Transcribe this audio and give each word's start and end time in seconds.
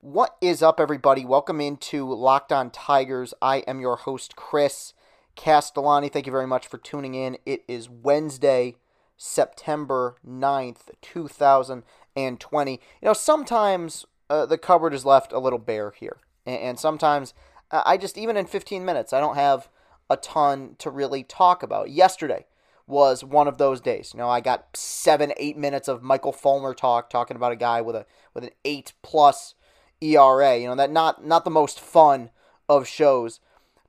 What 0.00 0.36
is 0.40 0.62
up, 0.62 0.78
everybody? 0.78 1.24
Welcome 1.24 1.60
into 1.60 2.08
Locked 2.08 2.52
On 2.52 2.70
Tigers. 2.70 3.34
I 3.42 3.58
am 3.66 3.80
your 3.80 3.96
host, 3.96 4.36
Chris 4.36 4.94
Castellani. 5.34 6.08
Thank 6.08 6.24
you 6.24 6.30
very 6.30 6.46
much 6.46 6.68
for 6.68 6.78
tuning 6.78 7.16
in. 7.16 7.36
It 7.44 7.64
is 7.66 7.90
Wednesday, 7.90 8.76
September 9.16 10.14
9th, 10.24 10.90
2020. 11.02 12.70
You 12.70 12.78
know, 13.02 13.12
sometimes 13.12 14.06
uh, 14.30 14.46
the 14.46 14.56
cupboard 14.56 14.94
is 14.94 15.04
left 15.04 15.32
a 15.32 15.40
little 15.40 15.58
bare 15.58 15.90
here. 15.90 16.18
And, 16.46 16.60
and 16.60 16.78
sometimes 16.78 17.34
uh, 17.72 17.82
I 17.84 17.96
just, 17.96 18.16
even 18.16 18.36
in 18.36 18.46
15 18.46 18.84
minutes, 18.84 19.12
I 19.12 19.18
don't 19.18 19.34
have 19.34 19.68
a 20.08 20.16
ton 20.16 20.76
to 20.78 20.90
really 20.90 21.24
talk 21.24 21.64
about. 21.64 21.90
Yesterday 21.90 22.46
was 22.86 23.24
one 23.24 23.48
of 23.48 23.58
those 23.58 23.80
days. 23.80 24.12
You 24.14 24.18
know, 24.18 24.30
I 24.30 24.42
got 24.42 24.76
seven, 24.76 25.32
eight 25.38 25.56
minutes 25.56 25.88
of 25.88 26.04
Michael 26.04 26.32
Fulmer 26.32 26.72
talk, 26.72 27.10
talking 27.10 27.36
about 27.36 27.50
a 27.50 27.56
guy 27.56 27.80
with 27.80 27.96
a 27.96 28.06
with 28.32 28.44
an 28.44 28.50
eight 28.64 28.92
plus 29.02 29.56
ERA. 30.00 30.56
You 30.58 30.68
know, 30.68 30.76
that 30.76 30.90
not 30.90 31.24
not 31.24 31.44
the 31.44 31.50
most 31.50 31.80
fun 31.80 32.30
of 32.68 32.86
shows, 32.86 33.40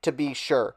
to 0.02 0.12
be 0.12 0.34
sure. 0.34 0.76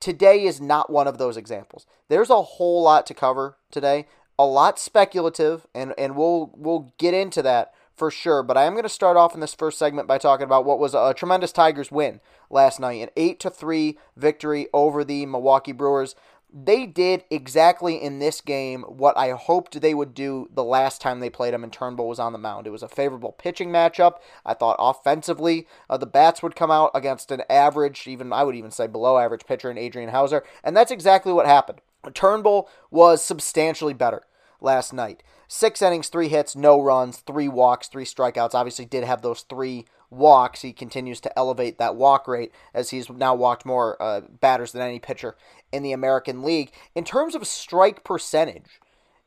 Today 0.00 0.44
is 0.44 0.60
not 0.60 0.90
one 0.90 1.06
of 1.06 1.18
those 1.18 1.36
examples. 1.36 1.86
There's 2.08 2.30
a 2.30 2.42
whole 2.42 2.82
lot 2.82 3.06
to 3.06 3.14
cover 3.14 3.56
today, 3.70 4.06
a 4.38 4.44
lot 4.44 4.78
speculative, 4.78 5.66
and 5.74 5.94
and 5.96 6.16
we'll 6.16 6.50
we'll 6.56 6.92
get 6.98 7.14
into 7.14 7.42
that 7.42 7.72
for 7.94 8.10
sure. 8.10 8.42
But 8.42 8.56
I 8.56 8.64
am 8.64 8.72
going 8.72 8.82
to 8.82 8.88
start 8.88 9.16
off 9.16 9.34
in 9.34 9.40
this 9.40 9.54
first 9.54 9.78
segment 9.78 10.08
by 10.08 10.18
talking 10.18 10.44
about 10.44 10.64
what 10.64 10.78
was 10.78 10.94
a 10.94 11.14
tremendous 11.14 11.52
Tigers 11.52 11.92
win 11.92 12.20
last 12.50 12.80
night, 12.80 13.02
an 13.02 13.10
eight 13.16 13.38
to 13.40 13.50
three 13.50 13.98
victory 14.16 14.66
over 14.72 15.04
the 15.04 15.26
Milwaukee 15.26 15.72
Brewers 15.72 16.14
they 16.52 16.86
did 16.86 17.24
exactly 17.30 17.96
in 18.00 18.18
this 18.18 18.40
game 18.40 18.82
what 18.82 19.16
I 19.16 19.30
hoped 19.30 19.80
they 19.80 19.94
would 19.94 20.14
do 20.14 20.48
the 20.52 20.64
last 20.64 21.00
time 21.00 21.20
they 21.20 21.30
played 21.30 21.54
him 21.54 21.64
and 21.64 21.72
Turnbull 21.72 22.08
was 22.08 22.18
on 22.18 22.32
the 22.32 22.38
mound. 22.38 22.66
It 22.66 22.70
was 22.70 22.82
a 22.82 22.88
favorable 22.88 23.32
pitching 23.32 23.70
matchup. 23.70 24.16
I 24.44 24.54
thought 24.54 24.76
offensively 24.78 25.66
uh, 25.88 25.96
the 25.96 26.06
bats 26.06 26.42
would 26.42 26.54
come 26.54 26.70
out 26.70 26.90
against 26.94 27.30
an 27.30 27.42
average, 27.48 28.06
even 28.06 28.32
I 28.32 28.44
would 28.44 28.54
even 28.54 28.70
say 28.70 28.86
below 28.86 29.18
average 29.18 29.46
pitcher 29.46 29.70
in 29.70 29.78
Adrian 29.78 30.10
Houser, 30.10 30.44
and 30.62 30.76
that's 30.76 30.90
exactly 30.90 31.32
what 31.32 31.46
happened. 31.46 31.80
Turnbull 32.14 32.68
was 32.90 33.24
substantially 33.24 33.94
better 33.94 34.22
last 34.60 34.92
night. 34.92 35.22
Six 35.48 35.82
innings, 35.82 36.08
three 36.08 36.28
hits, 36.28 36.56
no 36.56 36.80
runs, 36.80 37.18
three 37.18 37.48
walks, 37.48 37.88
three 37.88 38.04
strikeouts. 38.04 38.54
Obviously, 38.54 38.86
did 38.86 39.04
have 39.04 39.22
those 39.22 39.42
three 39.42 39.84
walks. 40.08 40.62
He 40.62 40.72
continues 40.72 41.20
to 41.20 41.38
elevate 41.38 41.78
that 41.78 41.96
walk 41.96 42.26
rate 42.28 42.52
as 42.72 42.90
he's 42.90 43.10
now 43.10 43.34
walked 43.34 43.66
more 43.66 44.00
uh, 44.00 44.20
batters 44.20 44.72
than 44.72 44.82
any 44.82 44.98
pitcher 44.98 45.36
in 45.72 45.82
the 45.82 45.92
American 45.92 46.42
League. 46.42 46.72
In 46.94 47.04
terms 47.04 47.34
of 47.34 47.46
strike 47.46 48.04
percentage, 48.04 48.80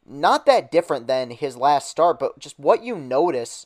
not 0.05 0.45
that 0.45 0.71
different 0.71 1.07
than 1.07 1.31
his 1.31 1.57
last 1.57 1.89
start, 1.89 2.19
but 2.19 2.39
just 2.39 2.59
what 2.59 2.83
you 2.83 2.95
notice 2.95 3.65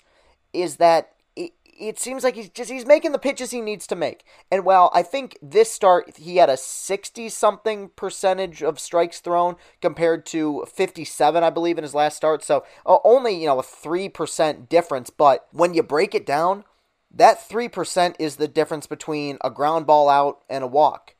is 0.53 0.77
that 0.77 1.11
it, 1.35 1.51
it 1.63 1.99
seems 1.99 2.23
like 2.23 2.35
he's 2.35 2.49
just 2.49 2.71
he's 2.71 2.85
making 2.85 3.11
the 3.11 3.19
pitches 3.19 3.51
he 3.51 3.61
needs 3.61 3.85
to 3.87 3.95
make. 3.95 4.23
And 4.49 4.63
while 4.63 4.89
I 4.93 5.03
think 5.03 5.37
this 5.41 5.71
start 5.71 6.17
he 6.17 6.37
had 6.37 6.49
a 6.49 6.57
60 6.57 7.29
something 7.29 7.89
percentage 7.95 8.63
of 8.63 8.79
strikes 8.79 9.19
thrown 9.19 9.57
compared 9.81 10.25
to 10.27 10.65
57 10.73 11.43
I 11.43 11.49
believe 11.49 11.77
in 11.77 11.83
his 11.83 11.95
last 11.95 12.15
start. 12.15 12.43
So 12.43 12.63
uh, 12.85 12.97
only, 13.03 13.35
you 13.35 13.45
know, 13.45 13.59
a 13.59 13.63
3% 13.63 14.69
difference, 14.69 15.09
but 15.09 15.47
when 15.51 15.73
you 15.73 15.83
break 15.83 16.15
it 16.15 16.25
down, 16.25 16.63
that 17.11 17.47
3% 17.47 18.15
is 18.19 18.35
the 18.35 18.47
difference 18.47 18.87
between 18.87 19.37
a 19.41 19.49
ground 19.49 19.87
ball 19.87 20.09
out 20.09 20.43
and 20.49 20.63
a 20.63 20.67
walk, 20.67 21.15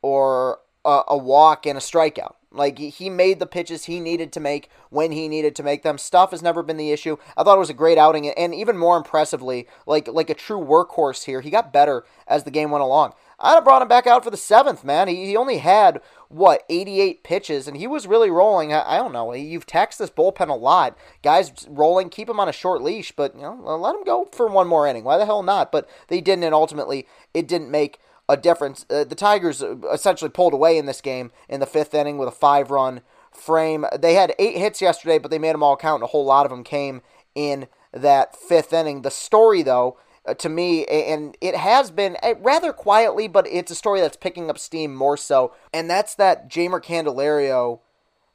or 0.00 0.60
a, 0.84 1.02
a, 1.08 1.16
walk 1.16 1.66
and 1.66 1.78
a 1.78 1.80
strikeout. 1.80 2.34
Like 2.50 2.78
he 2.78 3.10
made 3.10 3.40
the 3.40 3.46
pitches 3.46 3.86
he 3.86 3.98
needed 3.98 4.32
to 4.32 4.40
make 4.40 4.70
when 4.90 5.10
he 5.10 5.26
needed 5.26 5.56
to 5.56 5.64
make 5.64 5.82
them. 5.82 5.98
Stuff 5.98 6.30
has 6.30 6.42
never 6.42 6.62
been 6.62 6.76
the 6.76 6.92
issue. 6.92 7.16
I 7.36 7.42
thought 7.42 7.56
it 7.56 7.60
was 7.60 7.70
a 7.70 7.74
great 7.74 7.98
outing, 7.98 8.28
and 8.28 8.54
even 8.54 8.78
more 8.78 8.96
impressively, 8.96 9.66
like 9.86 10.06
like 10.06 10.30
a 10.30 10.34
true 10.34 10.64
workhorse 10.64 11.24
here. 11.24 11.40
He 11.40 11.50
got 11.50 11.72
better 11.72 12.04
as 12.28 12.44
the 12.44 12.52
game 12.52 12.70
went 12.70 12.84
along. 12.84 13.14
I'd 13.38 13.54
have 13.54 13.64
brought 13.64 13.82
him 13.82 13.88
back 13.88 14.06
out 14.06 14.24
for 14.24 14.30
the 14.30 14.36
seventh, 14.36 14.84
man. 14.84 15.08
He, 15.08 15.26
he 15.26 15.36
only 15.36 15.58
had, 15.58 16.00
what, 16.28 16.62
88 16.68 17.24
pitches, 17.24 17.66
and 17.66 17.76
he 17.76 17.86
was 17.86 18.06
really 18.06 18.30
rolling. 18.30 18.72
I, 18.72 18.94
I 18.94 18.96
don't 18.96 19.12
know. 19.12 19.32
You've 19.32 19.66
taxed 19.66 19.98
this 19.98 20.10
bullpen 20.10 20.48
a 20.48 20.54
lot. 20.54 20.96
Guys 21.22 21.66
rolling, 21.68 22.10
keep 22.10 22.28
him 22.28 22.40
on 22.40 22.48
a 22.48 22.52
short 22.52 22.80
leash, 22.80 23.12
but, 23.12 23.34
you 23.34 23.42
know, 23.42 23.76
let 23.76 23.96
him 23.96 24.04
go 24.04 24.28
for 24.32 24.46
one 24.46 24.68
more 24.68 24.86
inning. 24.86 25.04
Why 25.04 25.18
the 25.18 25.26
hell 25.26 25.42
not? 25.42 25.72
But 25.72 25.88
they 26.08 26.20
didn't, 26.20 26.44
and 26.44 26.54
ultimately, 26.54 27.06
it 27.32 27.48
didn't 27.48 27.70
make 27.70 27.98
a 28.28 28.36
difference. 28.36 28.86
Uh, 28.88 29.04
the 29.04 29.14
Tigers 29.14 29.62
essentially 29.92 30.30
pulled 30.30 30.54
away 30.54 30.78
in 30.78 30.86
this 30.86 31.00
game 31.00 31.30
in 31.48 31.60
the 31.60 31.66
fifth 31.66 31.94
inning 31.94 32.18
with 32.18 32.28
a 32.28 32.32
five 32.32 32.70
run 32.70 33.02
frame. 33.32 33.84
They 33.98 34.14
had 34.14 34.34
eight 34.38 34.56
hits 34.56 34.80
yesterday, 34.80 35.18
but 35.18 35.30
they 35.30 35.38
made 35.38 35.54
them 35.54 35.62
all 35.62 35.76
count, 35.76 36.00
and 36.00 36.04
a 36.04 36.12
whole 36.12 36.24
lot 36.24 36.46
of 36.46 36.50
them 36.50 36.64
came 36.64 37.02
in 37.34 37.66
that 37.92 38.36
fifth 38.36 38.72
inning. 38.72 39.02
The 39.02 39.10
story, 39.10 39.62
though, 39.62 39.98
uh, 40.26 40.34
to 40.34 40.48
me, 40.48 40.84
and 40.86 41.36
it 41.40 41.54
has 41.54 41.90
been 41.90 42.16
uh, 42.22 42.34
rather 42.40 42.72
quietly, 42.72 43.28
but 43.28 43.46
it's 43.46 43.70
a 43.70 43.76
story 43.76 44.00
that's 44.00 44.16
picking 44.16 44.48
up 44.48 44.58
steam 44.58 44.94
more 44.94 45.16
so, 45.16 45.54
and 45.72 45.90
that's 45.90 46.14
that 46.14 46.48
Jeimer 46.48 46.82
Candelario 46.82 47.80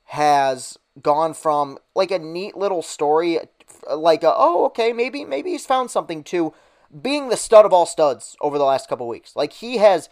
has 0.06 0.78
gone 1.02 1.34
from 1.34 1.78
like 1.96 2.12
a 2.12 2.20
neat 2.20 2.56
little 2.56 2.82
story, 2.82 3.40
like 3.96 4.24
a, 4.24 4.34
oh 4.36 4.66
okay 4.66 4.92
maybe 4.92 5.24
maybe 5.24 5.52
he's 5.52 5.66
found 5.66 5.92
something 5.92 6.24
to 6.24 6.54
being 7.02 7.30
the 7.30 7.38
stud 7.38 7.66
of 7.66 7.74
all 7.74 7.86
studs 7.86 8.36
over 8.42 8.58
the 8.58 8.64
last 8.64 8.90
couple 8.90 9.08
weeks. 9.08 9.36
Like 9.36 9.54
he 9.54 9.78
has 9.78 10.10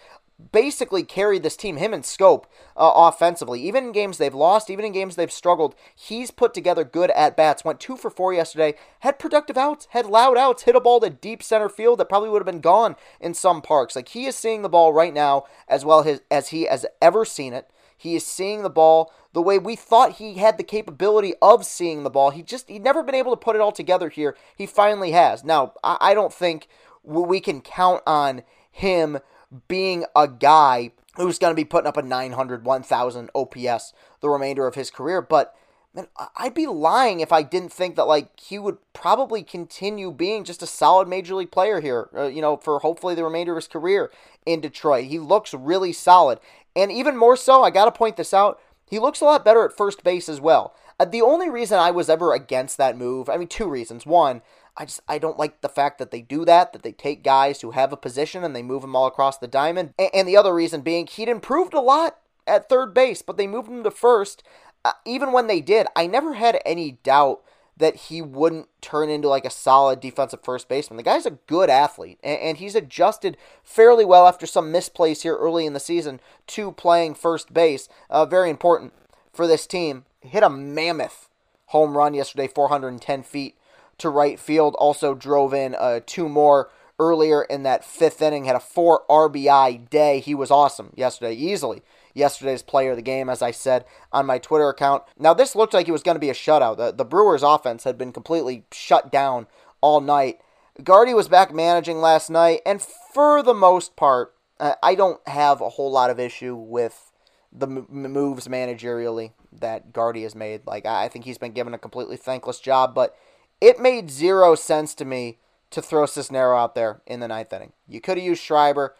basically 0.51 1.03
carried 1.03 1.41
this 1.41 1.57
team, 1.57 1.77
him 1.77 1.93
and 1.93 2.03
Schoop, 2.03 2.43
uh, 2.75 2.91
offensively. 2.95 3.61
Even 3.61 3.85
in 3.85 3.91
games 3.91 4.17
they've 4.17 4.33
lost, 4.33 4.69
even 4.69 4.85
in 4.85 4.91
games 4.91 5.15
they've 5.15 5.31
struggled, 5.31 5.73
he's 5.95 6.29
put 6.29 6.53
together 6.53 6.83
good 6.83 7.09
at 7.11 7.35
bats. 7.35 7.65
Went 7.65 7.79
two 7.79 7.97
for 7.97 8.11
four 8.11 8.33
yesterday, 8.33 8.75
had 8.99 9.17
productive 9.17 9.57
outs, 9.57 9.87
had 9.91 10.05
loud 10.05 10.37
outs, 10.37 10.63
hit 10.63 10.75
a 10.75 10.79
ball 10.79 10.99
to 10.99 11.09
deep 11.09 11.41
center 11.41 11.69
field 11.69 11.99
that 11.99 12.09
probably 12.09 12.29
would 12.29 12.41
have 12.41 12.45
been 12.45 12.61
gone 12.61 12.95
in 13.19 13.33
some 13.33 13.61
parks. 13.61 13.95
Like 13.95 14.09
he 14.09 14.25
is 14.25 14.35
seeing 14.35 14.61
the 14.61 14.69
ball 14.69 14.93
right 14.93 15.13
now 15.13 15.45
as 15.67 15.83
well 15.83 16.07
as, 16.07 16.21
as 16.29 16.49
he 16.49 16.63
has 16.63 16.85
ever 17.01 17.25
seen 17.25 17.53
it. 17.53 17.69
He 17.97 18.15
is 18.15 18.25
seeing 18.25 18.63
the 18.63 18.69
ball 18.69 19.11
the 19.33 19.41
way 19.41 19.57
we 19.57 19.75
thought 19.75 20.13
he 20.13 20.35
had 20.35 20.57
the 20.57 20.63
capability 20.63 21.33
of 21.41 21.65
seeing 21.65 22.03
the 22.03 22.09
ball. 22.09 22.29
He 22.29 22.43
just, 22.43 22.69
he'd 22.69 22.83
never 22.83 23.03
been 23.03 23.15
able 23.15 23.31
to 23.31 23.37
put 23.37 23.55
it 23.55 23.61
all 23.61 23.71
together 23.71 24.09
here. 24.09 24.37
He 24.55 24.65
finally 24.65 25.11
has. 25.11 25.43
Now, 25.43 25.73
I, 25.83 25.97
I 25.99 26.13
don't 26.13 26.33
think 26.33 26.67
we 27.03 27.39
can 27.39 27.61
count 27.61 28.03
on 28.05 28.43
him 28.71 29.19
being 29.67 30.05
a 30.15 30.27
guy 30.27 30.91
who's 31.15 31.39
going 31.39 31.51
to 31.51 31.55
be 31.55 31.65
putting 31.65 31.87
up 31.87 31.97
a 31.97 32.01
900, 32.01 32.63
1000 32.63 33.29
OPS 33.33 33.93
the 34.21 34.29
remainder 34.29 34.67
of 34.67 34.75
his 34.75 34.91
career. 34.91 35.21
But 35.21 35.55
man, 35.93 36.07
I'd 36.37 36.53
be 36.53 36.67
lying 36.67 37.19
if 37.19 37.31
I 37.31 37.41
didn't 37.41 37.73
think 37.73 37.95
that 37.95 38.07
like 38.07 38.39
he 38.39 38.59
would 38.59 38.77
probably 38.93 39.43
continue 39.43 40.11
being 40.11 40.43
just 40.43 40.61
a 40.61 40.67
solid 40.67 41.07
major 41.07 41.35
league 41.35 41.51
player 41.51 41.81
here. 41.81 42.09
Uh, 42.15 42.27
you 42.27 42.41
know, 42.41 42.57
for 42.57 42.79
hopefully 42.79 43.15
the 43.15 43.23
remainder 43.23 43.53
of 43.53 43.57
his 43.57 43.67
career 43.67 44.11
in 44.45 44.61
Detroit. 44.61 45.05
He 45.05 45.19
looks 45.19 45.53
really 45.53 45.91
solid, 45.91 46.39
and 46.77 46.91
even 46.91 47.17
more 47.17 47.35
so, 47.35 47.63
I 47.63 47.71
got 47.71 47.85
to 47.85 47.91
point 47.91 48.15
this 48.15 48.33
out. 48.33 48.59
He 48.89 48.99
looks 48.99 49.19
a 49.19 49.25
lot 49.25 49.43
better 49.43 49.65
at 49.65 49.75
first 49.75 50.03
base 50.03 50.29
as 50.29 50.39
well. 50.39 50.73
Uh, 50.99 51.05
the 51.05 51.21
only 51.21 51.49
reason 51.49 51.77
I 51.77 51.91
was 51.91 52.09
ever 52.09 52.33
against 52.33 52.77
that 52.77 52.97
move, 52.97 53.29
I 53.29 53.37
mean, 53.37 53.47
two 53.47 53.67
reasons. 53.67 54.05
One, 54.05 54.41
I 54.77 54.85
just 54.85 55.01
I 55.07 55.17
don't 55.17 55.37
like 55.37 55.61
the 55.61 55.69
fact 55.69 55.97
that 55.97 56.11
they 56.11 56.21
do 56.21 56.45
that, 56.45 56.71
that 56.73 56.83
they 56.83 56.91
take 56.91 57.23
guys 57.23 57.61
who 57.61 57.71
have 57.71 57.91
a 57.91 57.97
position 57.97 58.43
and 58.43 58.55
they 58.55 58.63
move 58.63 58.83
them 58.83 58.95
all 58.95 59.07
across 59.07 59.37
the 59.37 59.47
diamond. 59.47 59.93
And, 59.99 60.09
and 60.13 60.27
the 60.27 60.37
other 60.37 60.53
reason 60.53 60.81
being 60.81 61.07
he'd 61.07 61.29
improved 61.29 61.73
a 61.73 61.81
lot 61.81 62.17
at 62.45 62.69
third 62.69 62.93
base, 62.93 63.21
but 63.21 63.37
they 63.37 63.47
moved 63.47 63.69
him 63.69 63.83
to 63.83 63.91
first. 63.91 64.43
Uh, 64.85 64.93
even 65.05 65.31
when 65.31 65.47
they 65.47 65.59
did, 65.59 65.87
I 65.95 66.07
never 66.07 66.35
had 66.35 66.61
any 66.65 66.91
doubt 67.03 67.41
that 67.77 67.95
he 67.95 68.21
wouldn't 68.21 68.67
turn 68.81 69.09
into 69.09 69.27
like 69.27 69.45
a 69.45 69.49
solid 69.49 69.99
defensive 69.99 70.41
first 70.43 70.67
baseman. 70.67 70.97
The 70.97 71.03
guy's 71.03 71.25
a 71.25 71.37
good 71.47 71.69
athlete, 71.69 72.19
and, 72.23 72.39
and 72.39 72.57
he's 72.57 72.75
adjusted 72.75 73.37
fairly 73.63 74.05
well 74.05 74.27
after 74.27 74.45
some 74.45 74.73
misplays 74.73 75.21
here 75.21 75.35
early 75.35 75.65
in 75.65 75.73
the 75.73 75.79
season 75.79 76.19
to 76.47 76.71
playing 76.71 77.15
first 77.15 77.53
base. 77.53 77.87
Uh, 78.09 78.25
very 78.25 78.49
important 78.49 78.93
for 79.31 79.47
this 79.47 79.67
team. 79.67 80.05
Hit 80.21 80.43
a 80.43 80.49
mammoth 80.49 81.29
home 81.67 81.95
run 81.95 82.13
yesterday, 82.13 82.47
410 82.47 83.23
feet 83.23 83.55
to 83.97 84.09
right 84.09 84.39
field. 84.39 84.75
Also 84.79 85.13
drove 85.13 85.53
in 85.53 85.75
uh, 85.75 85.99
two 86.05 86.27
more 86.27 86.69
earlier 86.99 87.43
in 87.43 87.63
that 87.63 87.85
fifth 87.85 88.21
inning. 88.21 88.45
Had 88.45 88.55
a 88.55 88.59
four 88.59 89.03
RBI 89.09 89.89
day. 89.89 90.19
He 90.19 90.33
was 90.33 90.51
awesome 90.51 90.93
yesterday, 90.95 91.33
easily. 91.33 91.81
Yesterday's 92.17 92.63
player 92.63 92.91
of 92.91 92.97
the 92.97 93.01
game, 93.01 93.29
as 93.29 93.41
I 93.41 93.51
said 93.51 93.85
on 94.11 94.25
my 94.25 94.39
Twitter 94.39 94.69
account. 94.69 95.03
Now, 95.17 95.33
this 95.33 95.55
looked 95.55 95.73
like 95.73 95.87
it 95.87 95.93
was 95.93 96.03
going 96.03 96.15
to 96.15 96.19
be 96.19 96.29
a 96.29 96.33
shutout. 96.33 96.77
The, 96.77 96.91
the 96.91 97.05
Brewers' 97.05 97.43
offense 97.43 97.83
had 97.83 97.97
been 97.97 98.11
completely 98.11 98.65
shut 98.71 99.11
down 99.11 99.47
all 99.81 100.01
night. 100.01 100.39
Guardy 100.83 101.13
was 101.13 101.27
back 101.27 101.53
managing 101.53 101.99
last 101.99 102.29
night, 102.29 102.61
and 102.65 102.81
for 102.81 103.41
the 103.41 103.53
most 103.53 103.95
part, 103.95 104.33
I 104.59 104.95
don't 104.95 105.25
have 105.27 105.61
a 105.61 105.69
whole 105.69 105.91
lot 105.91 106.09
of 106.09 106.19
issue 106.19 106.55
with 106.55 107.11
the 107.51 107.67
moves 107.67 108.47
managerially 108.47 109.31
that 109.51 109.93
Guardy 109.93 110.23
has 110.23 110.35
made. 110.35 110.65
Like, 110.65 110.85
I 110.85 111.07
think 111.07 111.25
he's 111.25 111.37
been 111.37 111.51
given 111.51 111.73
a 111.73 111.79
completely 111.79 112.17
thankless 112.17 112.59
job, 112.59 112.93
but 112.93 113.15
it 113.61 113.79
made 113.79 114.09
zero 114.09 114.55
sense 114.55 114.93
to 114.95 115.05
me 115.05 115.37
to 115.69 115.81
throw 115.81 116.03
Cisnero 116.03 116.57
out 116.57 116.75
there 116.75 117.01
in 117.05 117.19
the 117.19 117.27
ninth 117.27 117.53
inning. 117.53 117.73
You 117.87 118.01
could 118.01 118.17
have 118.17 118.25
used 118.25 118.43
Schreiber. 118.43 118.95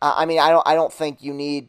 Uh, 0.00 0.14
I 0.16 0.26
mean, 0.26 0.38
I 0.38 0.50
don't. 0.50 0.66
I 0.66 0.74
don't 0.74 0.92
think 0.92 1.22
you 1.22 1.32
need 1.32 1.68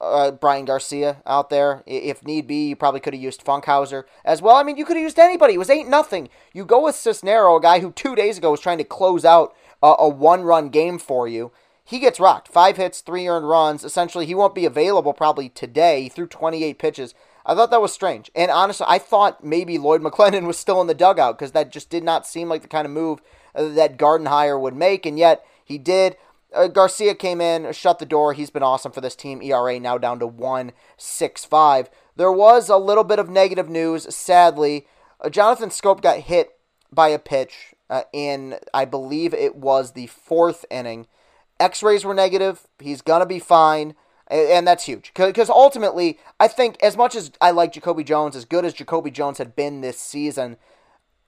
uh, 0.00 0.30
Bryan 0.30 0.64
Garcia 0.64 1.22
out 1.26 1.50
there. 1.50 1.82
If 1.86 2.24
need 2.24 2.46
be, 2.46 2.68
you 2.68 2.76
probably 2.76 3.00
could 3.00 3.14
have 3.14 3.22
used 3.22 3.44
Funkhouser 3.44 4.04
as 4.24 4.40
well. 4.40 4.56
I 4.56 4.62
mean, 4.62 4.76
you 4.76 4.84
could 4.84 4.96
have 4.96 5.02
used 5.02 5.18
anybody. 5.18 5.54
It 5.54 5.58
was 5.58 5.70
eight 5.70 5.86
nothing. 5.86 6.28
You 6.52 6.64
go 6.64 6.84
with 6.84 6.94
Cisnero, 6.94 7.56
a 7.56 7.60
guy 7.60 7.80
who 7.80 7.92
two 7.92 8.14
days 8.14 8.38
ago 8.38 8.50
was 8.50 8.60
trying 8.60 8.78
to 8.78 8.84
close 8.84 9.24
out 9.24 9.54
a, 9.82 9.94
a 9.98 10.08
one 10.08 10.42
run 10.42 10.68
game 10.68 10.98
for 10.98 11.26
you. 11.26 11.52
He 11.84 11.98
gets 11.98 12.20
rocked. 12.20 12.48
Five 12.48 12.76
hits, 12.76 13.00
three 13.00 13.26
earned 13.26 13.48
runs. 13.48 13.82
Essentially, 13.82 14.26
he 14.26 14.34
won't 14.34 14.54
be 14.54 14.66
available 14.66 15.14
probably 15.14 15.48
today. 15.48 16.02
He 16.02 16.08
threw 16.10 16.26
28 16.26 16.78
pitches. 16.78 17.14
I 17.46 17.54
thought 17.54 17.70
that 17.70 17.80
was 17.80 17.94
strange. 17.94 18.30
And 18.34 18.50
honestly, 18.50 18.84
I 18.86 18.98
thought 18.98 19.42
maybe 19.42 19.78
Lloyd 19.78 20.02
McClendon 20.02 20.46
was 20.46 20.58
still 20.58 20.82
in 20.82 20.86
the 20.86 20.94
dugout 20.94 21.38
because 21.38 21.52
that 21.52 21.72
just 21.72 21.88
did 21.88 22.04
not 22.04 22.26
seem 22.26 22.50
like 22.50 22.60
the 22.60 22.68
kind 22.68 22.84
of 22.84 22.92
move 22.92 23.20
uh, 23.54 23.68
that 23.68 23.96
Gardenhire 23.96 24.60
would 24.60 24.76
make. 24.76 25.06
And 25.06 25.18
yet 25.18 25.42
he 25.64 25.78
did. 25.78 26.16
Uh, 26.54 26.66
Garcia 26.66 27.14
came 27.14 27.40
in, 27.40 27.72
shut 27.72 27.98
the 27.98 28.06
door. 28.06 28.32
He's 28.32 28.50
been 28.50 28.62
awesome 28.62 28.92
for 28.92 29.00
this 29.00 29.16
team. 29.16 29.42
ERA 29.42 29.78
now 29.78 29.98
down 29.98 30.18
to 30.20 30.26
165. 30.26 31.90
There 32.16 32.32
was 32.32 32.68
a 32.68 32.78
little 32.78 33.04
bit 33.04 33.18
of 33.18 33.28
negative 33.28 33.68
news, 33.68 34.14
sadly. 34.14 34.86
Uh, 35.20 35.28
Jonathan 35.28 35.68
Schoop 35.68 36.00
got 36.00 36.20
hit 36.20 36.58
by 36.90 37.08
a 37.08 37.18
pitch 37.18 37.74
uh, 37.90 38.02
in, 38.12 38.56
I 38.72 38.84
believe 38.84 39.34
it 39.34 39.56
was 39.56 39.92
the 39.92 40.06
fourth 40.06 40.64
inning. 40.70 41.06
X 41.60 41.82
rays 41.82 42.04
were 42.04 42.14
negative. 42.14 42.66
He's 42.78 43.02
going 43.02 43.20
to 43.20 43.26
be 43.26 43.38
fine. 43.38 43.94
And 44.30 44.66
that's 44.66 44.84
huge. 44.84 45.12
Because 45.14 45.48
ultimately, 45.48 46.18
I 46.38 46.48
think 46.48 46.76
as 46.82 46.96
much 46.96 47.14
as 47.14 47.32
I 47.40 47.50
like 47.50 47.72
Jacoby 47.72 48.04
Jones, 48.04 48.36
as 48.36 48.44
good 48.44 48.64
as 48.64 48.74
Jacoby 48.74 49.10
Jones 49.10 49.38
had 49.38 49.56
been 49.56 49.80
this 49.80 49.98
season, 49.98 50.58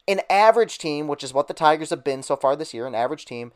an 0.07 0.21
average 0.29 0.77
team, 0.79 1.09
which 1.09 1.25
is 1.25 1.33
what 1.33 1.49
the 1.49 1.55
Tigers 1.55 1.91
have 1.91 2.05
been 2.05 2.23
so 2.23 2.37
far 2.37 2.57
this 2.57 2.75
year, 2.75 2.87
an 2.87 2.95
average 2.95 3.25
team, 3.25 3.53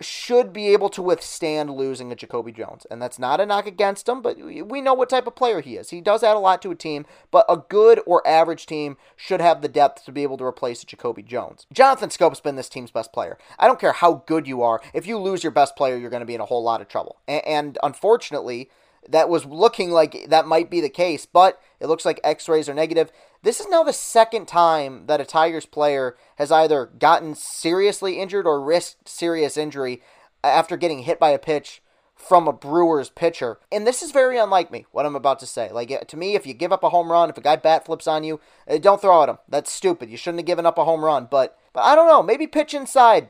should 0.00 0.52
be 0.52 0.68
able 0.68 0.88
to 0.90 1.00
withstand 1.00 1.70
losing 1.70 2.12
a 2.12 2.14
Jacoby 2.14 2.52
Jones. 2.52 2.86
And 2.90 3.00
that's 3.00 3.18
not 3.18 3.40
a 3.40 3.46
knock 3.46 3.66
against 3.66 4.08
him, 4.08 4.20
but 4.20 4.36
we 4.38 4.80
know 4.82 4.92
what 4.92 5.08
type 5.08 5.26
of 5.26 5.36
player 5.36 5.60
he 5.60 5.76
is. 5.76 5.90
He 5.90 6.00
does 6.00 6.22
add 6.22 6.36
a 6.36 6.38
lot 6.38 6.60
to 6.62 6.70
a 6.70 6.74
team, 6.74 7.06
but 7.30 7.46
a 7.48 7.56
good 7.56 8.00
or 8.04 8.26
average 8.26 8.66
team 8.66 8.98
should 9.16 9.40
have 9.40 9.62
the 9.62 9.68
depth 9.68 10.04
to 10.04 10.12
be 10.12 10.22
able 10.22 10.36
to 10.36 10.44
replace 10.44 10.82
a 10.82 10.86
Jacoby 10.86 11.22
Jones. 11.22 11.66
Jonathan 11.72 12.10
Schoop's 12.10 12.40
been 12.40 12.56
this 12.56 12.68
team's 12.68 12.90
best 12.90 13.12
player. 13.12 13.38
I 13.58 13.66
don't 13.66 13.80
care 13.80 13.92
how 13.92 14.24
good 14.26 14.46
you 14.46 14.62
are. 14.62 14.82
If 14.92 15.06
you 15.06 15.18
lose 15.18 15.42
your 15.42 15.52
best 15.52 15.76
player, 15.76 15.96
you're 15.96 16.10
going 16.10 16.20
to 16.20 16.26
be 16.26 16.34
in 16.34 16.40
a 16.42 16.46
whole 16.46 16.62
lot 16.62 16.80
of 16.80 16.88
trouble. 16.88 17.16
And 17.26 17.78
unfortunately, 17.82 18.70
that 19.08 19.28
was 19.28 19.44
looking 19.44 19.90
like 19.90 20.26
that 20.28 20.46
might 20.46 20.70
be 20.70 20.80
the 20.80 20.88
case, 20.88 21.26
but 21.26 21.60
it 21.80 21.86
looks 21.86 22.04
like 22.04 22.20
x 22.22 22.48
rays 22.48 22.68
are 22.68 22.74
negative. 22.74 23.10
This 23.42 23.60
is 23.60 23.68
now 23.68 23.82
the 23.82 23.92
second 23.92 24.46
time 24.48 25.06
that 25.06 25.20
a 25.20 25.24
Tigers 25.24 25.66
player 25.66 26.16
has 26.36 26.50
either 26.50 26.86
gotten 26.86 27.34
seriously 27.34 28.18
injured 28.18 28.46
or 28.46 28.60
risked 28.60 29.08
serious 29.08 29.56
injury 29.56 30.02
after 30.42 30.76
getting 30.76 31.00
hit 31.00 31.20
by 31.20 31.30
a 31.30 31.38
pitch 31.38 31.82
from 32.16 32.48
a 32.48 32.52
Brewers 32.52 33.10
pitcher. 33.10 33.58
And 33.70 33.86
this 33.86 34.02
is 34.02 34.10
very 34.10 34.38
unlike 34.38 34.72
me, 34.72 34.86
what 34.90 35.04
I'm 35.04 35.14
about 35.14 35.38
to 35.40 35.46
say. 35.46 35.70
Like, 35.70 36.08
to 36.08 36.16
me, 36.16 36.34
if 36.34 36.46
you 36.46 36.54
give 36.54 36.72
up 36.72 36.82
a 36.82 36.88
home 36.88 37.12
run, 37.12 37.28
if 37.28 37.36
a 37.36 37.42
guy 37.42 37.56
bat 37.56 37.84
flips 37.84 38.06
on 38.06 38.24
you, 38.24 38.40
eh, 38.66 38.78
don't 38.78 39.00
throw 39.00 39.22
at 39.22 39.28
him. 39.28 39.38
That's 39.48 39.70
stupid. 39.70 40.08
You 40.10 40.16
shouldn't 40.16 40.40
have 40.40 40.46
given 40.46 40.66
up 40.66 40.78
a 40.78 40.84
home 40.84 41.04
run. 41.04 41.28
But, 41.30 41.58
but 41.74 41.82
I 41.82 41.94
don't 41.94 42.08
know. 42.08 42.22
Maybe 42.22 42.46
pitch 42.46 42.72
inside 42.72 43.28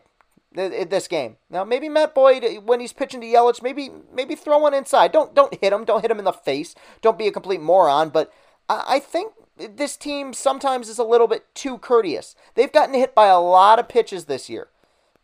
this 0.57 1.07
game. 1.07 1.37
Now 1.51 1.65
maybe 1.65 1.89
Matt 1.89 2.15
Boyd 2.15 2.45
when 2.65 2.81
he's 2.81 2.93
pitching 2.93 3.21
to 3.21 3.27
Yelich, 3.27 3.63
maybe 3.63 3.91
maybe 4.13 4.35
throw 4.35 4.59
one 4.59 4.75
inside. 4.75 5.13
Don't 5.13 5.35
don't 5.35 5.55
hit 5.61 5.73
him. 5.73 5.85
Don't 5.85 6.03
hit 6.03 6.11
him 6.11 6.19
in 6.19 6.25
the 6.25 6.33
face. 6.33 6.75
Don't 7.03 7.19
be 7.19 7.29
a 7.29 7.33
complete 7.33 7.61
moron. 7.61 8.09
But 8.09 8.33
I, 8.69 8.99
think 8.99 9.33
this 9.57 9.97
team 9.97 10.33
sometimes 10.33 10.89
is 10.89 10.99
a 10.99 11.05
little 11.05 11.29
bit 11.29 11.47
too 11.55 11.79
courteous. 11.79 12.35
They've 12.55 12.73
gotten 12.73 12.95
hit 12.95 13.15
by 13.15 13.27
a 13.27 13.39
lot 13.39 13.79
of 13.79 13.89
pitches 13.89 14.25
this 14.25 14.51
year. 14.51 14.69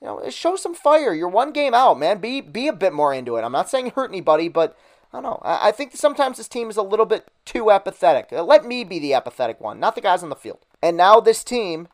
You 0.01 0.07
know, 0.07 0.31
show 0.31 0.57
some 0.57 0.75
fire. 0.75 1.15
You're 1.15 1.29
one 1.29 1.53
game 1.53 1.75
out, 1.75 1.99
man. 1.99 2.19
Be 2.19 2.41
be 2.41 2.69
a 2.69 2.73
bit 2.73 2.93
more 2.93 3.15
into 3.15 3.37
it. 3.37 3.43
I'm 3.43 3.53
not 3.53 3.71
saying 3.71 3.91
hurt 3.91 4.11
anybody, 4.11 4.49
but 4.49 4.77
I 5.13 5.17
don't 5.17 5.23
know. 5.25 5.41
I, 5.43 5.69
I 5.69 5.73
think 5.73 5.97
sometimes 5.97 6.39
this 6.39 6.49
team 6.49 6.71
is 6.71 6.77
a 6.77 6.83
little 6.83 7.07
bit 7.07 7.29
too 7.45 7.71
apathetic. 7.71 8.29
Uh, 8.33 8.43
let 8.43 8.65
me 8.65 8.85
be 8.85 8.99
the 8.99 9.15
apathetic 9.15 9.61
one, 9.61 9.79
not 9.79 9.95
the 9.95 10.01
guys 10.01 10.23
on 10.23 10.29
the 10.29 10.37
field. 10.37 10.59
And 10.83 10.97
now 10.97 11.21
this 11.21 11.45
team 11.45 11.89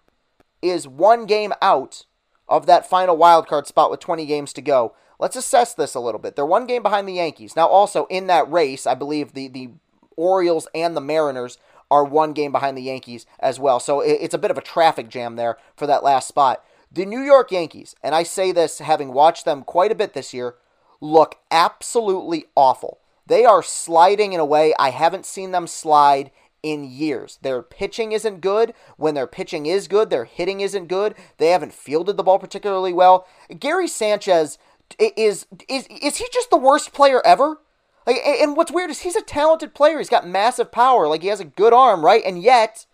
is 0.62 0.88
one 0.88 1.26
game 1.26 1.52
out 1.60 2.04
of 2.48 2.66
that 2.66 2.88
final 2.88 3.16
wild 3.16 3.46
card 3.46 3.66
spot 3.66 3.90
with 3.90 4.00
20 4.00 4.26
games 4.26 4.52
to 4.54 4.62
go. 4.62 4.94
Let's 5.18 5.36
assess 5.36 5.74
this 5.74 5.94
a 5.94 6.00
little 6.00 6.20
bit. 6.20 6.36
They're 6.36 6.46
one 6.46 6.66
game 6.66 6.82
behind 6.82 7.08
the 7.08 7.14
Yankees. 7.14 7.56
Now, 7.56 7.66
also 7.66 8.06
in 8.06 8.28
that 8.28 8.50
race, 8.50 8.86
I 8.86 8.94
believe 8.94 9.32
the, 9.32 9.48
the 9.48 9.70
Orioles 10.16 10.68
and 10.74 10.96
the 10.96 11.00
Mariners 11.00 11.58
are 11.90 12.04
one 12.04 12.32
game 12.32 12.52
behind 12.52 12.76
the 12.76 12.82
Yankees 12.82 13.26
as 13.40 13.58
well. 13.58 13.80
So 13.80 14.00
it's 14.00 14.34
a 14.34 14.38
bit 14.38 14.50
of 14.50 14.58
a 14.58 14.62
traffic 14.62 15.08
jam 15.08 15.36
there 15.36 15.56
for 15.76 15.86
that 15.86 16.04
last 16.04 16.28
spot. 16.28 16.62
The 16.92 17.06
New 17.06 17.20
York 17.20 17.50
Yankees, 17.50 17.94
and 18.02 18.14
I 18.14 18.22
say 18.22 18.52
this 18.52 18.78
having 18.78 19.12
watched 19.12 19.44
them 19.44 19.62
quite 19.62 19.92
a 19.92 19.96
bit 19.96 20.14
this 20.14 20.32
year, 20.32 20.56
look 21.00 21.36
absolutely 21.50 22.46
awful. 22.54 22.98
They 23.26 23.44
are 23.44 23.62
sliding 23.62 24.32
in 24.32 24.40
a 24.40 24.44
way 24.44 24.74
I 24.78 24.90
haven't 24.90 25.26
seen 25.26 25.50
them 25.50 25.66
slide 25.66 26.30
in 26.72 26.84
years. 26.84 27.38
Their 27.42 27.62
pitching 27.62 28.12
isn't 28.12 28.40
good. 28.40 28.74
When 28.96 29.14
their 29.14 29.26
pitching 29.26 29.66
is 29.66 29.88
good, 29.88 30.10
their 30.10 30.24
hitting 30.24 30.60
isn't 30.60 30.88
good. 30.88 31.14
They 31.38 31.48
haven't 31.48 31.72
fielded 31.72 32.16
the 32.16 32.22
ball 32.22 32.38
particularly 32.38 32.92
well. 32.92 33.26
Gary 33.58 33.88
Sanchez 33.88 34.58
is 34.98 35.46
is 35.68 35.86
is 35.88 36.16
he 36.16 36.26
just 36.32 36.50
the 36.50 36.56
worst 36.56 36.92
player 36.92 37.22
ever? 37.24 37.60
Like 38.06 38.18
and 38.24 38.56
what's 38.56 38.72
weird 38.72 38.90
is 38.90 39.00
he's 39.00 39.16
a 39.16 39.22
talented 39.22 39.74
player. 39.74 39.98
He's 39.98 40.10
got 40.10 40.28
massive 40.28 40.70
power. 40.70 41.08
Like 41.08 41.22
he 41.22 41.28
has 41.28 41.40
a 41.40 41.44
good 41.44 41.72
arm, 41.72 42.04
right? 42.04 42.22
And 42.24 42.42
yet 42.42 42.86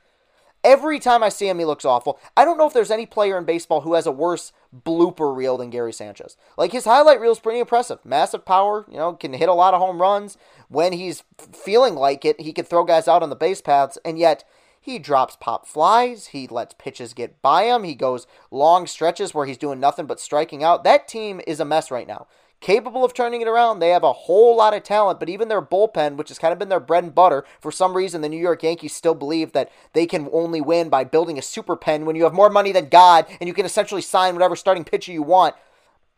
Every 0.64 0.98
time 0.98 1.22
I 1.22 1.28
see 1.28 1.46
him, 1.46 1.58
he 1.58 1.66
looks 1.66 1.84
awful. 1.84 2.18
I 2.36 2.46
don't 2.46 2.56
know 2.56 2.66
if 2.66 2.72
there's 2.72 2.90
any 2.90 3.04
player 3.04 3.36
in 3.36 3.44
baseball 3.44 3.82
who 3.82 3.94
has 3.94 4.06
a 4.06 4.12
worse 4.12 4.52
blooper 4.74 5.36
reel 5.36 5.58
than 5.58 5.68
Gary 5.68 5.92
Sanchez. 5.92 6.38
Like 6.56 6.72
his 6.72 6.86
highlight 6.86 7.20
reel 7.20 7.32
is 7.32 7.38
pretty 7.38 7.60
impressive. 7.60 8.04
Massive 8.04 8.46
power, 8.46 8.86
you 8.90 8.96
know, 8.96 9.12
can 9.12 9.34
hit 9.34 9.50
a 9.50 9.54
lot 9.54 9.74
of 9.74 9.80
home 9.80 10.00
runs. 10.00 10.38
When 10.68 10.94
he's 10.94 11.22
feeling 11.52 11.94
like 11.94 12.24
it, 12.24 12.40
he 12.40 12.54
can 12.54 12.64
throw 12.64 12.84
guys 12.84 13.06
out 13.06 13.22
on 13.22 13.28
the 13.28 13.36
base 13.36 13.60
paths, 13.60 13.98
and 14.06 14.18
yet 14.18 14.44
he 14.80 14.98
drops 14.98 15.36
pop 15.36 15.66
flies. 15.66 16.28
He 16.28 16.46
lets 16.46 16.74
pitches 16.74 17.12
get 17.12 17.42
by 17.42 17.64
him. 17.64 17.84
He 17.84 17.94
goes 17.94 18.26
long 18.50 18.86
stretches 18.86 19.34
where 19.34 19.46
he's 19.46 19.58
doing 19.58 19.80
nothing 19.80 20.06
but 20.06 20.20
striking 20.20 20.64
out. 20.64 20.82
That 20.82 21.08
team 21.08 21.42
is 21.46 21.60
a 21.60 21.64
mess 21.64 21.90
right 21.90 22.08
now 22.08 22.26
capable 22.64 23.04
of 23.04 23.12
turning 23.12 23.42
it 23.42 23.46
around. 23.46 23.78
They 23.78 23.90
have 23.90 24.02
a 24.02 24.12
whole 24.14 24.56
lot 24.56 24.72
of 24.72 24.82
talent, 24.82 25.20
but 25.20 25.28
even 25.28 25.48
their 25.48 25.60
bullpen, 25.60 26.16
which 26.16 26.30
has 26.30 26.38
kind 26.38 26.50
of 26.50 26.58
been 26.58 26.70
their 26.70 26.80
bread 26.80 27.04
and 27.04 27.14
butter, 27.14 27.44
for 27.60 27.70
some 27.70 27.94
reason 27.94 28.22
the 28.22 28.28
New 28.30 28.40
York 28.40 28.62
Yankees 28.62 28.94
still 28.94 29.14
believe 29.14 29.52
that 29.52 29.70
they 29.92 30.06
can 30.06 30.30
only 30.32 30.62
win 30.62 30.88
by 30.88 31.04
building 31.04 31.38
a 31.38 31.42
super 31.42 31.76
pen 31.76 32.06
when 32.06 32.16
you 32.16 32.24
have 32.24 32.32
more 32.32 32.48
money 32.48 32.72
than 32.72 32.88
God 32.88 33.26
and 33.38 33.48
you 33.48 33.52
can 33.52 33.66
essentially 33.66 34.00
sign 34.00 34.34
whatever 34.34 34.56
starting 34.56 34.82
pitcher 34.82 35.12
you 35.12 35.22
want. 35.22 35.54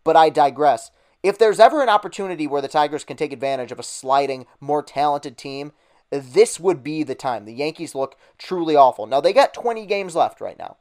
But 0.04 0.14
I 0.14 0.30
digress. 0.30 0.92
If 1.20 1.36
there's 1.36 1.58
ever 1.58 1.82
an 1.82 1.88
opportunity 1.88 2.46
where 2.46 2.62
the 2.62 2.68
Tigers 2.68 3.02
can 3.02 3.16
take 3.16 3.32
advantage 3.32 3.72
of 3.72 3.80
a 3.80 3.82
sliding, 3.82 4.46
more 4.60 4.84
talented 4.84 5.36
team, 5.36 5.72
this 6.10 6.60
would 6.60 6.84
be 6.84 7.02
the 7.02 7.16
time. 7.16 7.44
The 7.44 7.54
Yankees 7.54 7.96
look 7.96 8.16
truly 8.38 8.76
awful. 8.76 9.06
Now, 9.06 9.20
they 9.20 9.32
got 9.32 9.52
20 9.52 9.84
games 9.86 10.14
left 10.14 10.40
right 10.40 10.56
now. 10.56 10.76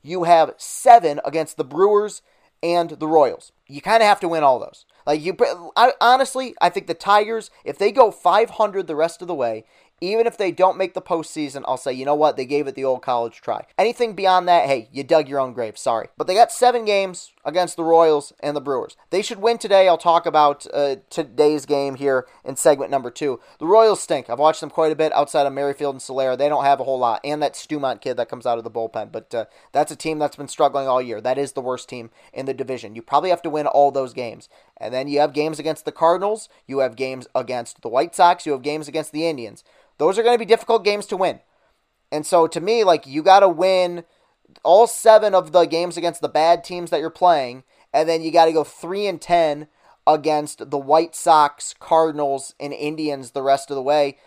You 0.00 0.24
have 0.24 0.54
seven 0.56 1.20
against 1.26 1.58
the 1.58 1.64
Brewers 1.64 2.22
and 2.62 2.90
the 2.90 3.06
Royals. 3.06 3.52
You 3.66 3.80
kind 3.80 4.02
of 4.02 4.08
have 4.08 4.20
to 4.20 4.28
win 4.28 4.42
all 4.42 4.58
those. 4.58 4.84
Like 5.06 5.22
you, 5.22 5.36
I, 5.76 5.92
honestly, 6.00 6.54
I 6.60 6.68
think 6.68 6.86
the 6.86 6.94
Tigers, 6.94 7.50
if 7.64 7.78
they 7.78 7.92
go 7.92 8.10
500 8.10 8.86
the 8.86 8.96
rest 8.96 9.22
of 9.22 9.28
the 9.28 9.34
way, 9.34 9.64
even 10.00 10.26
if 10.26 10.36
they 10.38 10.50
don't 10.50 10.78
make 10.78 10.94
the 10.94 11.02
postseason, 11.02 11.62
I'll 11.66 11.76
say, 11.76 11.92
you 11.92 12.04
know 12.04 12.14
what? 12.14 12.36
They 12.36 12.46
gave 12.46 12.66
it 12.66 12.74
the 12.74 12.84
old 12.84 13.02
college 13.02 13.40
try. 13.40 13.66
Anything 13.76 14.14
beyond 14.14 14.48
that, 14.48 14.66
hey, 14.66 14.88
you 14.92 15.04
dug 15.04 15.28
your 15.28 15.40
own 15.40 15.52
grave. 15.52 15.76
Sorry. 15.76 16.08
But 16.16 16.26
they 16.26 16.34
got 16.34 16.52
seven 16.52 16.84
games 16.84 17.32
against 17.44 17.76
the 17.76 17.84
Royals 17.84 18.32
and 18.40 18.56
the 18.56 18.60
Brewers. 18.60 18.96
They 19.10 19.22
should 19.22 19.40
win 19.40 19.58
today. 19.58 19.88
I'll 19.88 19.98
talk 19.98 20.26
about 20.26 20.66
uh, 20.72 20.96
today's 21.08 21.66
game 21.66 21.94
here 21.94 22.26
in 22.44 22.56
segment 22.56 22.90
number 22.90 23.10
two. 23.10 23.40
The 23.58 23.66
Royals 23.66 24.02
stink. 24.02 24.28
I've 24.28 24.38
watched 24.38 24.60
them 24.60 24.70
quite 24.70 24.92
a 24.92 24.96
bit 24.96 25.12
outside 25.12 25.46
of 25.46 25.52
Merrifield 25.52 25.94
and 25.94 26.02
Solera. 26.02 26.36
They 26.36 26.48
don't 26.48 26.64
have 26.64 26.80
a 26.80 26.84
whole 26.84 26.98
lot. 26.98 27.20
And 27.24 27.42
that 27.42 27.54
Staumont 27.54 28.00
kid 28.00 28.16
that 28.16 28.28
comes 28.28 28.46
out 28.46 28.58
of 28.58 28.64
the 28.64 28.70
bullpen. 28.70 29.10
But 29.12 29.34
uh, 29.34 29.44
that's 29.72 29.92
a 29.92 29.96
team 29.96 30.18
that's 30.18 30.36
been 30.36 30.48
struggling 30.48 30.86
all 30.86 31.00
year. 31.00 31.20
That 31.20 31.38
is 31.38 31.52
the 31.52 31.60
worst 31.60 31.88
team 31.88 32.10
in 32.32 32.46
the 32.46 32.54
division. 32.54 32.94
You 32.94 33.02
probably 33.02 33.30
have 33.30 33.42
to 33.42 33.50
win 33.50 33.66
all 33.66 33.90
those 33.90 34.12
games. 34.12 34.48
And 34.76 34.92
then 34.92 35.08
you 35.08 35.20
have 35.20 35.32
games 35.32 35.58
against 35.58 35.84
the 35.84 35.92
Cardinals. 35.92 36.48
You 36.66 36.78
have 36.80 36.96
games 36.96 37.26
against 37.34 37.82
the 37.82 37.88
White 37.88 38.14
Sox. 38.14 38.46
You 38.46 38.52
have 38.52 38.62
games 38.62 38.88
against 38.88 39.12
the 39.12 39.26
Indians. 39.26 39.64
Those 39.98 40.18
are 40.18 40.22
going 40.22 40.34
to 40.34 40.38
be 40.38 40.44
difficult 40.44 40.84
games 40.84 41.06
to 41.06 41.16
win. 41.16 41.40
And 42.12 42.26
so 42.26 42.46
to 42.46 42.60
me, 42.60 42.84
like 42.84 43.06
you 43.06 43.22
got 43.22 43.40
to 43.40 43.48
win 43.48 44.04
all 44.62 44.86
seven 44.86 45.34
of 45.34 45.52
the 45.52 45.64
games 45.64 45.96
against 45.96 46.20
the 46.20 46.28
bad 46.28 46.64
teams 46.64 46.90
that 46.90 47.00
you're 47.00 47.10
playing, 47.10 47.64
and 47.92 48.08
then 48.08 48.22
you 48.22 48.30
got 48.30 48.46
to 48.46 48.52
go 48.52 48.64
three 48.64 49.06
and 49.06 49.20
ten 49.20 49.68
against 50.06 50.70
the 50.70 50.78
White 50.78 51.14
Sox, 51.14 51.74
Cardinals, 51.78 52.54
and 52.58 52.72
Indians 52.72 53.30
the 53.30 53.42
rest 53.42 53.70
of 53.70 53.76
the 53.76 53.82
way 53.82 54.18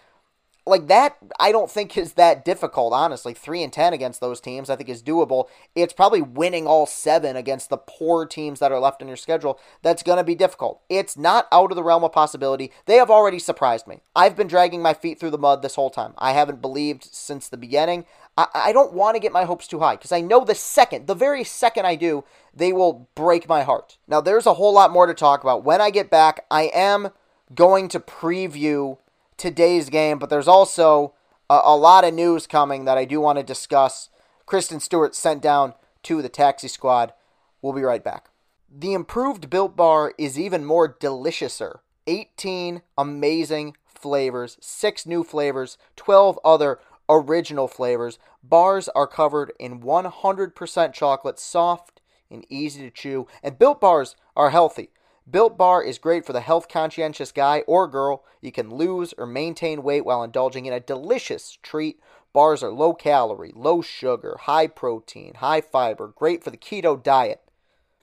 like 0.65 0.87
that 0.87 1.17
I 1.39 1.51
don't 1.51 1.69
think 1.69 1.97
is 1.97 2.13
that 2.13 2.45
difficult, 2.45 2.93
honestly. 2.93 3.33
3 3.33 3.63
and 3.63 3.73
10 3.73 3.93
against 3.93 4.21
those 4.21 4.39
teams 4.39 4.69
I 4.69 4.75
think 4.75 4.89
is 4.89 5.03
doable. 5.03 5.47
It's 5.75 5.93
probably 5.93 6.21
winning 6.21 6.67
all 6.67 6.85
7 6.85 7.35
against 7.35 7.69
the 7.69 7.77
poor 7.77 8.25
teams 8.25 8.59
that 8.59 8.71
are 8.71 8.79
left 8.79 9.01
in 9.01 9.07
your 9.07 9.17
schedule 9.17 9.59
that's 9.81 10.03
going 10.03 10.17
to 10.17 10.23
be 10.23 10.35
difficult. 10.35 10.81
It's 10.89 11.17
not 11.17 11.47
out 11.51 11.71
of 11.71 11.75
the 11.75 11.83
realm 11.83 12.03
of 12.03 12.11
possibility. 12.11 12.71
They 12.85 12.95
have 12.95 13.09
already 13.09 13.39
surprised 13.39 13.87
me. 13.87 14.01
I've 14.15 14.35
been 14.35 14.47
dragging 14.47 14.81
my 14.81 14.93
feet 14.93 15.19
through 15.19 15.31
the 15.31 15.37
mud 15.37 15.61
this 15.61 15.75
whole 15.75 15.89
time. 15.89 16.13
I 16.17 16.31
haven't 16.31 16.61
believed 16.61 17.03
since 17.11 17.49
the 17.49 17.57
beginning. 17.57 18.05
I, 18.37 18.47
I 18.53 18.71
don't 18.73 18.93
want 18.93 19.15
to 19.15 19.21
get 19.21 19.31
my 19.31 19.45
hopes 19.45 19.67
too 19.67 19.79
high 19.79 19.95
because 19.95 20.11
I 20.11 20.21
know 20.21 20.45
the 20.45 20.55
second, 20.55 21.07
the 21.07 21.15
very 21.15 21.43
second 21.43 21.85
I 21.85 21.95
do, 21.95 22.23
they 22.53 22.71
will 22.71 23.09
break 23.15 23.47
my 23.49 23.63
heart. 23.63 23.97
Now 24.07 24.21
there's 24.21 24.45
a 24.45 24.55
whole 24.55 24.73
lot 24.73 24.91
more 24.91 25.07
to 25.07 25.13
talk 25.13 25.43
about. 25.43 25.63
When 25.63 25.81
I 25.81 25.89
get 25.89 26.09
back, 26.09 26.45
I 26.49 26.63
am 26.73 27.09
going 27.53 27.87
to 27.89 27.99
preview 27.99 28.97
today's 29.37 29.89
game, 29.89 30.19
but 30.19 30.29
there's 30.29 30.47
also 30.47 31.13
a, 31.49 31.59
a 31.63 31.75
lot 31.75 32.03
of 32.03 32.13
news 32.13 32.47
coming 32.47 32.85
that 32.85 32.97
I 32.97 33.05
do 33.05 33.19
want 33.19 33.37
to 33.37 33.43
discuss. 33.43 34.09
Christin 34.47 34.81
Stewart 34.81 35.15
sent 35.15 35.41
down 35.41 35.73
to 36.03 36.21
the 36.21 36.29
taxi 36.29 36.67
squad. 36.67 37.13
We'll 37.61 37.73
be 37.73 37.81
right 37.81 38.03
back. 38.03 38.29
The 38.69 38.93
improved 38.93 39.49
Built 39.49 39.75
Bar 39.75 40.13
is 40.17 40.39
even 40.39 40.65
more 40.65 40.93
deliciouser. 40.93 41.79
18 42.07 42.81
amazing 42.97 43.77
flavors, 43.85 44.57
6 44.59 45.05
new 45.05 45.23
flavors, 45.23 45.77
12 45.95 46.39
other 46.43 46.79
original 47.07 47.67
flavors. 47.67 48.19
Bars 48.43 48.89
are 48.89 49.07
covered 49.07 49.53
in 49.59 49.79
100% 49.79 50.93
chocolate, 50.93 51.39
soft 51.39 52.01
and 52.29 52.45
easy 52.49 52.81
to 52.81 52.89
chew, 52.89 53.27
and 53.41 53.59
Built 53.59 53.79
Bars 53.79 54.15
are 54.35 54.49
healthy. 54.49 54.89
Built 55.29 55.57
Bar 55.57 55.83
is 55.83 55.99
great 55.99 56.25
for 56.25 56.33
the 56.33 56.41
health 56.41 56.67
conscientious 56.67 57.31
guy 57.31 57.63
or 57.65 57.87
girl. 57.87 58.23
You 58.41 58.51
can 58.51 58.69
lose 58.69 59.13
or 59.17 59.25
maintain 59.25 59.81
weight 59.81 60.05
while 60.05 60.21
indulging 60.21 60.65
in 60.65 60.73
a 60.73 60.81
delicious 60.81 61.57
treat. 61.63 61.99
Bars 62.33 62.61
are 62.61 62.71
low 62.71 62.93
calorie, 62.93 63.53
low 63.55 63.81
sugar, 63.81 64.37
high 64.41 64.67
protein, 64.67 65.35
high 65.35 65.61
fiber, 65.61 66.07
great 66.07 66.43
for 66.43 66.49
the 66.49 66.57
keto 66.57 67.01
diet. 67.01 67.41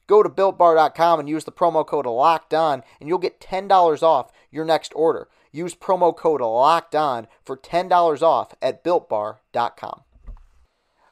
Go 0.06 0.22
to 0.22 0.28
builtbar.com 0.28 1.20
and 1.20 1.28
use 1.28 1.44
the 1.44 1.52
promo 1.52 1.86
code 1.86 2.06
LOCKED 2.06 2.54
ON, 2.54 2.82
and 2.98 3.08
you'll 3.08 3.18
get 3.18 3.40
$10 3.40 4.02
off 4.02 4.32
your 4.50 4.64
next 4.64 4.92
order. 4.96 5.28
Use 5.52 5.74
promo 5.74 6.16
code 6.16 6.40
LOCKED 6.40 6.94
ON 6.94 7.26
for 7.44 7.56
$10 7.56 8.22
off 8.22 8.54
at 8.62 8.82
builtbar.com. 8.82 10.02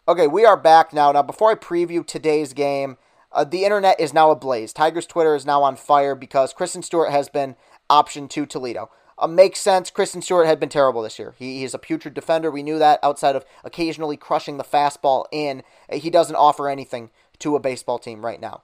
Okay, 0.08 0.26
we 0.26 0.46
are 0.46 0.56
back 0.56 0.92
now. 0.94 1.12
Now, 1.12 1.22
before 1.22 1.50
I 1.50 1.54
preview 1.54 2.04
today's 2.04 2.54
game, 2.54 2.96
uh, 3.32 3.44
the 3.44 3.64
internet 3.64 3.98
is 4.00 4.14
now 4.14 4.30
ablaze. 4.30 4.72
Tigers 4.72 5.06
Twitter 5.06 5.34
is 5.34 5.46
now 5.46 5.62
on 5.62 5.76
fire 5.76 6.14
because 6.14 6.54
Christin 6.54 6.82
Stewart 6.82 7.10
has 7.10 7.28
been 7.28 7.56
optioned 7.90 8.30
to 8.30 8.46
Toledo. 8.46 8.90
Uh, 9.18 9.26
makes 9.26 9.60
sense. 9.60 9.90
Christin 9.90 10.22
Stewart 10.22 10.46
had 10.46 10.60
been 10.60 10.68
terrible 10.68 11.02
this 11.02 11.18
year. 11.18 11.34
He, 11.38 11.60
he's 11.60 11.74
a 11.74 11.78
putrid 11.78 12.14
defender. 12.14 12.50
We 12.50 12.62
knew 12.62 12.78
that 12.78 13.00
outside 13.02 13.36
of 13.36 13.44
occasionally 13.64 14.16
crushing 14.16 14.56
the 14.56 14.64
fastball 14.64 15.24
in. 15.32 15.62
Uh, 15.90 15.96
he 15.96 16.10
doesn't 16.10 16.36
offer 16.36 16.68
anything 16.68 17.10
to 17.40 17.56
a 17.56 17.60
baseball 17.60 17.98
team 17.98 18.24
right 18.24 18.40
now. 18.40 18.62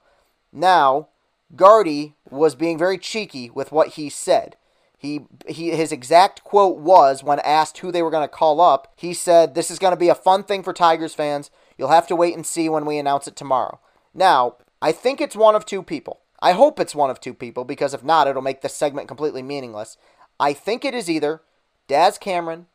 Now, 0.51 1.09
Gardy 1.55 2.15
was 2.29 2.55
being 2.55 2.77
very 2.77 2.97
cheeky 2.97 3.49
with 3.49 3.71
what 3.71 3.89
he 3.89 4.09
said. 4.09 4.55
He, 4.97 5.21
he 5.47 5.71
his 5.71 5.91
exact 5.91 6.43
quote 6.43 6.77
was 6.77 7.23
when 7.23 7.39
asked 7.41 7.79
who 7.79 7.91
they 7.91 8.01
were 8.01 8.09
going 8.09 8.23
to 8.23 8.33
call 8.33 8.59
up, 8.59 8.91
he 8.95 9.13
said, 9.13 9.53
"This 9.53 9.69
is 9.69 9.77
going 9.77 9.91
to 9.91 9.97
be 9.97 10.09
a 10.09 10.15
fun 10.15 10.43
thing 10.43 10.63
for 10.63 10.73
Tigers 10.73 11.13
fans. 11.13 11.51
You'll 11.77 11.89
have 11.89 12.07
to 12.07 12.15
wait 12.15 12.33
and 12.33 12.45
see 12.45 12.69
when 12.69 12.85
we 12.85 12.97
announce 12.97 13.27
it 13.27 13.35
tomorrow." 13.35 13.79
Now, 14.15 14.55
I 14.81 14.93
think 14.93 15.19
it's 15.19 15.35
one 15.35 15.55
of 15.55 15.65
two 15.65 15.83
people. 15.83 16.21
I 16.41 16.53
hope 16.53 16.79
it's 16.79 16.95
one 16.95 17.09
of 17.09 17.19
two 17.19 17.33
people 17.33 17.65
because 17.65 17.93
if 17.93 18.03
not, 18.03 18.27
it'll 18.27 18.41
make 18.41 18.61
this 18.61 18.73
segment 18.73 19.07
completely 19.07 19.43
meaningless. 19.43 19.97
I 20.39 20.53
think 20.53 20.83
it 20.83 20.93
is 20.93 21.09
either 21.09 21.41
Daz 21.87 22.17
Cameron 22.17 22.67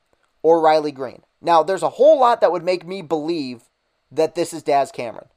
or 0.42 0.60
Riley 0.60 0.92
Greene. 0.92 1.22
Now, 1.40 1.62
there's 1.62 1.82
a 1.82 1.90
whole 1.90 2.20
lot 2.20 2.40
that 2.40 2.52
would 2.52 2.62
make 2.62 2.86
me 2.86 3.02
believe 3.02 3.62
that 4.12 4.34
this 4.34 4.52
is 4.52 4.62
Daz 4.62 4.92
Cameron. 4.92 5.28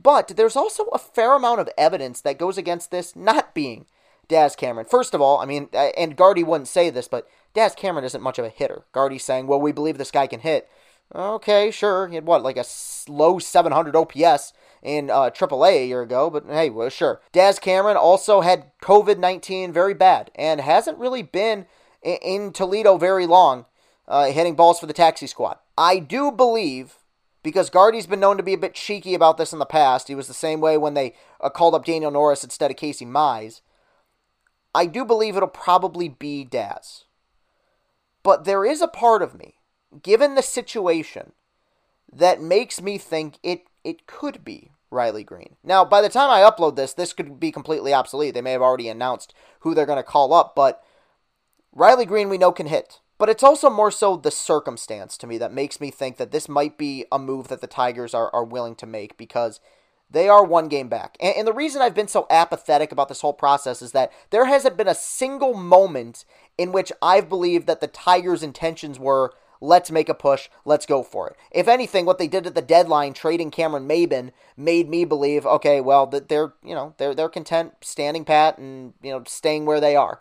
But 0.00 0.28
there's 0.36 0.56
also 0.56 0.84
a 0.84 0.98
fair 0.98 1.34
amount 1.34 1.60
of 1.60 1.68
evidence 1.76 2.20
that 2.20 2.38
goes 2.38 2.56
against 2.56 2.90
this 2.90 3.16
not 3.16 3.54
being 3.54 3.86
Daz 4.28 4.54
Cameron. 4.54 4.86
First 4.86 5.14
of 5.14 5.20
all, 5.20 5.38
I 5.38 5.46
mean, 5.46 5.68
and 5.72 6.16
Gardy 6.16 6.44
wouldn't 6.44 6.68
say 6.68 6.90
this, 6.90 7.08
but 7.08 7.28
Daz 7.54 7.74
Cameron 7.74 8.04
isn't 8.04 8.22
much 8.22 8.38
of 8.38 8.44
a 8.44 8.50
hitter. 8.50 8.84
Gardy's 8.92 9.24
saying, 9.24 9.46
well, 9.46 9.60
we 9.60 9.72
believe 9.72 9.98
this 9.98 10.12
guy 10.12 10.26
can 10.26 10.40
hit. 10.40 10.68
Okay, 11.14 11.70
sure. 11.70 12.06
He 12.08 12.14
had 12.14 12.26
what, 12.26 12.42
like 12.42 12.58
a 12.58 12.64
low 13.08 13.38
700 13.38 13.96
OPS 13.96 14.52
in 14.82 15.10
uh, 15.10 15.30
AAA 15.30 15.82
a 15.82 15.86
year 15.86 16.02
ago, 16.02 16.30
but 16.30 16.44
hey, 16.46 16.70
well, 16.70 16.88
sure. 16.88 17.20
Daz 17.32 17.58
Cameron 17.58 17.96
also 17.96 18.40
had 18.40 18.70
COVID 18.82 19.18
19 19.18 19.72
very 19.72 19.94
bad 19.94 20.30
and 20.34 20.60
hasn't 20.60 20.98
really 20.98 21.22
been 21.22 21.66
in, 22.02 22.18
in 22.22 22.52
Toledo 22.52 22.96
very 22.96 23.26
long, 23.26 23.66
uh, 24.06 24.26
hitting 24.26 24.54
balls 24.54 24.80
for 24.80 24.86
the 24.86 24.92
taxi 24.92 25.26
squad. 25.26 25.58
I 25.76 25.98
do 25.98 26.30
believe 26.30 26.96
because 27.42 27.70
Gardy's 27.70 28.06
been 28.06 28.20
known 28.20 28.36
to 28.36 28.42
be 28.42 28.52
a 28.52 28.58
bit 28.58 28.74
cheeky 28.74 29.14
about 29.14 29.38
this 29.38 29.52
in 29.52 29.58
the 29.58 29.66
past. 29.66 30.08
He 30.08 30.14
was 30.14 30.26
the 30.28 30.34
same 30.34 30.60
way 30.60 30.76
when 30.76 30.94
they 30.94 31.14
uh, 31.40 31.48
called 31.50 31.74
up 31.74 31.84
Daniel 31.84 32.10
Norris 32.10 32.44
instead 32.44 32.70
of 32.70 32.76
Casey 32.76 33.06
Mize. 33.06 33.60
I 34.74 34.86
do 34.86 35.04
believe 35.04 35.36
it'll 35.36 35.48
probably 35.48 36.08
be 36.08 36.44
Daz. 36.44 37.04
But 38.22 38.44
there 38.44 38.64
is 38.64 38.82
a 38.82 38.88
part 38.88 39.22
of 39.22 39.34
me, 39.34 39.54
given 40.02 40.34
the 40.34 40.42
situation, 40.42 41.32
that 42.12 42.42
makes 42.42 42.80
me 42.80 42.98
think 42.98 43.38
it, 43.42 43.62
it 43.84 44.06
could 44.06 44.44
be 44.44 44.72
Riley 44.90 45.24
Greene. 45.24 45.56
Now, 45.62 45.84
by 45.84 46.00
the 46.00 46.08
time 46.08 46.30
I 46.30 46.48
upload 46.48 46.76
this, 46.76 46.94
this 46.94 47.12
could 47.12 47.38
be 47.38 47.52
completely 47.52 47.92
obsolete. 47.92 48.34
They 48.34 48.40
may 48.40 48.52
have 48.52 48.62
already 48.62 48.88
announced 48.88 49.34
who 49.60 49.74
they're 49.74 49.86
going 49.86 49.98
to 49.98 50.02
call 50.02 50.32
up, 50.32 50.54
but 50.54 50.82
Riley 51.72 52.06
Greene 52.06 52.28
we 52.28 52.38
know 52.38 52.52
can 52.52 52.66
hit. 52.66 53.00
But 53.18 53.28
it's 53.28 53.42
also 53.42 53.68
more 53.68 53.90
so 53.90 54.16
the 54.16 54.30
circumstance 54.30 55.18
to 55.18 55.26
me 55.26 55.38
that 55.38 55.52
makes 55.52 55.80
me 55.80 55.90
think 55.90 56.16
that 56.16 56.30
this 56.30 56.48
might 56.48 56.78
be 56.78 57.04
a 57.10 57.18
move 57.18 57.48
that 57.48 57.60
the 57.60 57.66
Tigers 57.66 58.14
are, 58.14 58.32
are 58.32 58.44
willing 58.44 58.76
to 58.76 58.86
make 58.86 59.16
because 59.16 59.60
they 60.08 60.28
are 60.28 60.44
one 60.44 60.68
game 60.68 60.88
back. 60.88 61.16
And, 61.20 61.36
and, 61.36 61.46
the 61.46 61.52
reason 61.52 61.82
I've 61.82 61.94
been 61.94 62.08
so 62.08 62.26
apathetic 62.30 62.92
about 62.92 63.08
this 63.08 63.20
whole 63.20 63.32
process 63.32 63.82
is 63.82 63.92
that 63.92 64.12
there 64.30 64.46
hasn't 64.46 64.76
been 64.76 64.88
a 64.88 64.94
single 64.94 65.52
moment 65.52 66.24
in 66.56 66.72
which 66.72 66.92
I've 67.02 67.28
believed 67.28 67.66
that 67.66 67.80
the 67.80 67.88
Tigers' 67.88 68.42
intentions 68.42 68.98
were 68.98 69.34
let's 69.60 69.90
make 69.90 70.08
a 70.08 70.14
push, 70.14 70.48
let's 70.64 70.86
go 70.86 71.02
for 71.02 71.28
it. 71.28 71.36
If 71.50 71.68
anything, 71.68 72.04
what 72.04 72.18
they 72.18 72.28
did 72.28 72.46
at 72.46 72.54
the 72.54 72.62
deadline, 72.62 73.12
trading 73.12 73.50
Cameron 73.50 73.88
Maybin, 73.88 74.32
made 74.56 74.88
me 74.88 75.04
believe, 75.04 75.46
okay, 75.46 75.80
well, 75.80 76.06
that 76.06 76.28
they're 76.28 76.52
you 76.62 76.74
know 76.74 76.94
they're 76.98 77.14
they're 77.14 77.28
content 77.28 77.74
standing 77.80 78.24
pat 78.24 78.58
and 78.58 78.94
you 79.02 79.10
know 79.10 79.22
staying 79.26 79.66
where 79.66 79.80
they 79.80 79.96
are. 79.96 80.20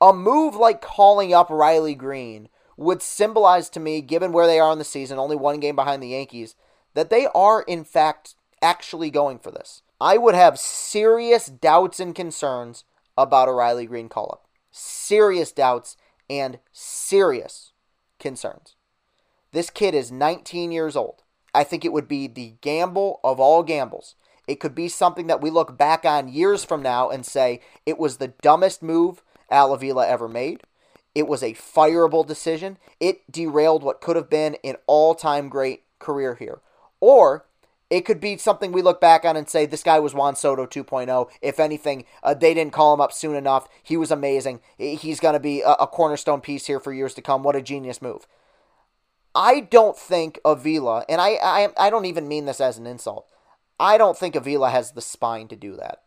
A 0.00 0.12
move 0.12 0.54
like 0.56 0.80
calling 0.80 1.32
up 1.32 1.48
Riley 1.50 1.94
Greene 1.94 2.48
would 2.76 3.02
symbolize 3.02 3.68
to 3.70 3.80
me, 3.80 4.00
given 4.00 4.32
where 4.32 4.46
they 4.46 4.58
are 4.58 4.72
in 4.72 4.78
the 4.78 4.84
season, 4.84 5.18
only 5.18 5.36
one 5.36 5.60
game 5.60 5.76
behind 5.76 6.02
the 6.02 6.08
Yankees, 6.08 6.56
that 6.94 7.08
they 7.10 7.28
are, 7.34 7.62
in 7.62 7.84
fact, 7.84 8.34
actually 8.60 9.10
going 9.10 9.38
for 9.38 9.50
this. 9.50 9.82
I 10.00 10.18
would 10.18 10.34
have 10.34 10.58
serious 10.58 11.46
doubts 11.46 12.00
and 12.00 12.14
concerns 12.14 12.84
about 13.16 13.48
a 13.48 13.52
Riley 13.52 13.86
Greene 13.86 14.08
call 14.08 14.30
up. 14.32 14.48
Serious 14.72 15.52
doubts 15.52 15.96
and 16.28 16.58
serious 16.72 17.73
concerns. 18.24 18.74
This 19.52 19.70
kid 19.70 19.94
is 19.94 20.10
19 20.10 20.72
years 20.72 20.96
old. 20.96 21.22
I 21.54 21.62
think 21.62 21.84
it 21.84 21.92
would 21.92 22.08
be 22.08 22.26
the 22.26 22.54
gamble 22.60 23.20
of 23.22 23.38
all 23.38 23.62
gambles. 23.62 24.16
It 24.48 24.58
could 24.58 24.74
be 24.74 24.88
something 24.88 25.28
that 25.28 25.40
we 25.40 25.50
look 25.50 25.78
back 25.78 26.04
on 26.04 26.28
years 26.32 26.64
from 26.64 26.82
now 26.82 27.10
and 27.10 27.24
say 27.24 27.60
it 27.86 27.98
was 27.98 28.16
the 28.16 28.34
dumbest 28.42 28.82
move 28.82 29.22
Al 29.50 29.72
Avila 29.72 30.08
ever 30.08 30.26
made. 30.26 30.62
It 31.14 31.28
was 31.28 31.42
a 31.42 31.54
fireable 31.54 32.26
decision. 32.26 32.78
It 32.98 33.30
derailed 33.30 33.84
what 33.84 34.00
could 34.00 34.16
have 34.16 34.28
been 34.28 34.56
an 34.64 34.76
all 34.86 35.14
time 35.14 35.48
great 35.48 35.84
career 36.00 36.34
here. 36.34 36.60
Or 36.98 37.46
it 37.94 38.04
could 38.04 38.18
be 38.18 38.36
something 38.36 38.72
we 38.72 38.82
look 38.82 39.00
back 39.00 39.24
on 39.24 39.36
and 39.36 39.48
say 39.48 39.66
this 39.66 39.84
guy 39.84 40.00
was 40.00 40.12
Juan 40.12 40.34
Soto 40.34 40.66
2.0. 40.66 41.30
If 41.40 41.60
anything, 41.60 42.04
uh, 42.24 42.34
they 42.34 42.52
didn't 42.52 42.72
call 42.72 42.92
him 42.92 43.00
up 43.00 43.12
soon 43.12 43.36
enough. 43.36 43.68
He 43.84 43.96
was 43.96 44.10
amazing. 44.10 44.58
He's 44.76 45.20
going 45.20 45.34
to 45.34 45.40
be 45.40 45.60
a, 45.60 45.74
a 45.74 45.86
cornerstone 45.86 46.40
piece 46.40 46.66
here 46.66 46.80
for 46.80 46.92
years 46.92 47.14
to 47.14 47.22
come. 47.22 47.44
What 47.44 47.54
a 47.54 47.62
genius 47.62 48.02
move. 48.02 48.26
I 49.32 49.60
don't 49.60 49.96
think 49.96 50.40
Avila, 50.44 51.04
and 51.08 51.20
I, 51.20 51.38
I, 51.40 51.68
I 51.78 51.88
don't 51.88 52.04
even 52.04 52.26
mean 52.26 52.46
this 52.46 52.60
as 52.60 52.78
an 52.78 52.86
insult. 52.86 53.30
I 53.78 53.96
don't 53.96 54.18
think 54.18 54.34
Avila 54.34 54.70
has 54.70 54.90
the 54.90 55.00
spine 55.00 55.46
to 55.48 55.56
do 55.56 55.76
that. 55.76 56.02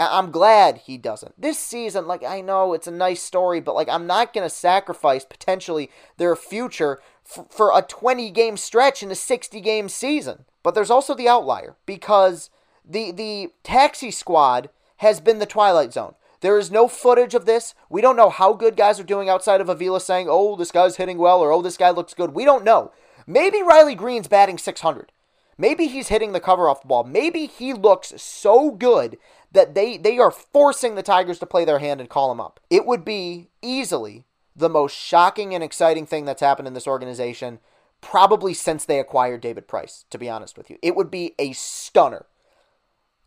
I'm 0.00 0.32
glad 0.32 0.78
he 0.78 0.98
doesn't. 0.98 1.40
This 1.40 1.60
season, 1.60 2.08
like, 2.08 2.24
I 2.24 2.40
know 2.40 2.72
it's 2.72 2.88
a 2.88 2.92
nice 2.92 3.22
story, 3.22 3.60
but, 3.60 3.76
like, 3.76 3.88
I'm 3.88 4.06
not 4.08 4.32
going 4.32 4.48
to 4.48 4.54
sacrifice 4.54 5.24
potentially 5.24 5.90
their 6.16 6.34
future 6.34 7.00
f- 7.24 7.46
for 7.50 7.70
a 7.72 7.82
20 7.82 8.30
game 8.30 8.56
stretch 8.56 9.02
in 9.02 9.12
a 9.12 9.14
60 9.14 9.60
game 9.60 9.88
season. 9.88 10.46
But 10.62 10.74
there's 10.74 10.90
also 10.90 11.14
the 11.14 11.28
outlier 11.28 11.76
because 11.86 12.50
the, 12.84 13.12
the 13.12 13.52
taxi 13.62 14.10
squad 14.10 14.70
has 14.96 15.20
been 15.20 15.38
the 15.38 15.46
Twilight 15.46 15.92
Zone. 15.92 16.14
There 16.40 16.58
is 16.58 16.70
no 16.70 16.88
footage 16.88 17.34
of 17.34 17.44
this. 17.44 17.74
We 17.88 18.00
don't 18.00 18.16
know 18.16 18.30
how 18.30 18.54
good 18.54 18.76
guys 18.76 18.98
are 18.98 19.04
doing 19.04 19.28
outside 19.28 19.60
of 19.60 19.68
Avila 19.68 20.00
saying, 20.00 20.26
oh, 20.30 20.56
this 20.56 20.72
guy's 20.72 20.96
hitting 20.96 21.18
well, 21.18 21.40
or 21.40 21.52
oh, 21.52 21.62
this 21.62 21.76
guy 21.76 21.90
looks 21.90 22.14
good. 22.14 22.34
We 22.34 22.44
don't 22.44 22.64
know. 22.64 22.92
Maybe 23.26 23.62
Riley 23.62 23.94
Greene's 23.94 24.28
batting 24.28 24.58
600. 24.58 25.12
Maybe 25.58 25.88
he's 25.88 26.08
hitting 26.08 26.32
the 26.32 26.40
cover 26.40 26.68
off 26.68 26.80
the 26.80 26.88
ball. 26.88 27.04
Maybe 27.04 27.46
he 27.46 27.74
looks 27.74 28.14
so 28.16 28.70
good 28.70 29.18
that 29.52 29.74
they, 29.74 29.98
they 29.98 30.18
are 30.18 30.30
forcing 30.30 30.94
the 30.94 31.02
Tigers 31.02 31.38
to 31.40 31.46
play 31.46 31.66
their 31.66 31.80
hand 31.80 32.00
and 32.00 32.08
call 32.08 32.32
him 32.32 32.40
up. 32.40 32.60
It 32.70 32.86
would 32.86 33.04
be 33.04 33.50
easily 33.60 34.24
the 34.56 34.70
most 34.70 34.96
shocking 34.96 35.54
and 35.54 35.62
exciting 35.62 36.06
thing 36.06 36.24
that's 36.24 36.40
happened 36.40 36.66
in 36.66 36.74
this 36.74 36.86
organization 36.86 37.58
probably 38.00 38.54
since 38.54 38.84
they 38.84 38.98
acquired 38.98 39.40
David 39.40 39.68
Price, 39.68 40.04
to 40.10 40.18
be 40.18 40.28
honest 40.28 40.56
with 40.56 40.70
you. 40.70 40.78
It 40.82 40.96
would 40.96 41.10
be 41.10 41.34
a 41.38 41.52
stunner. 41.52 42.26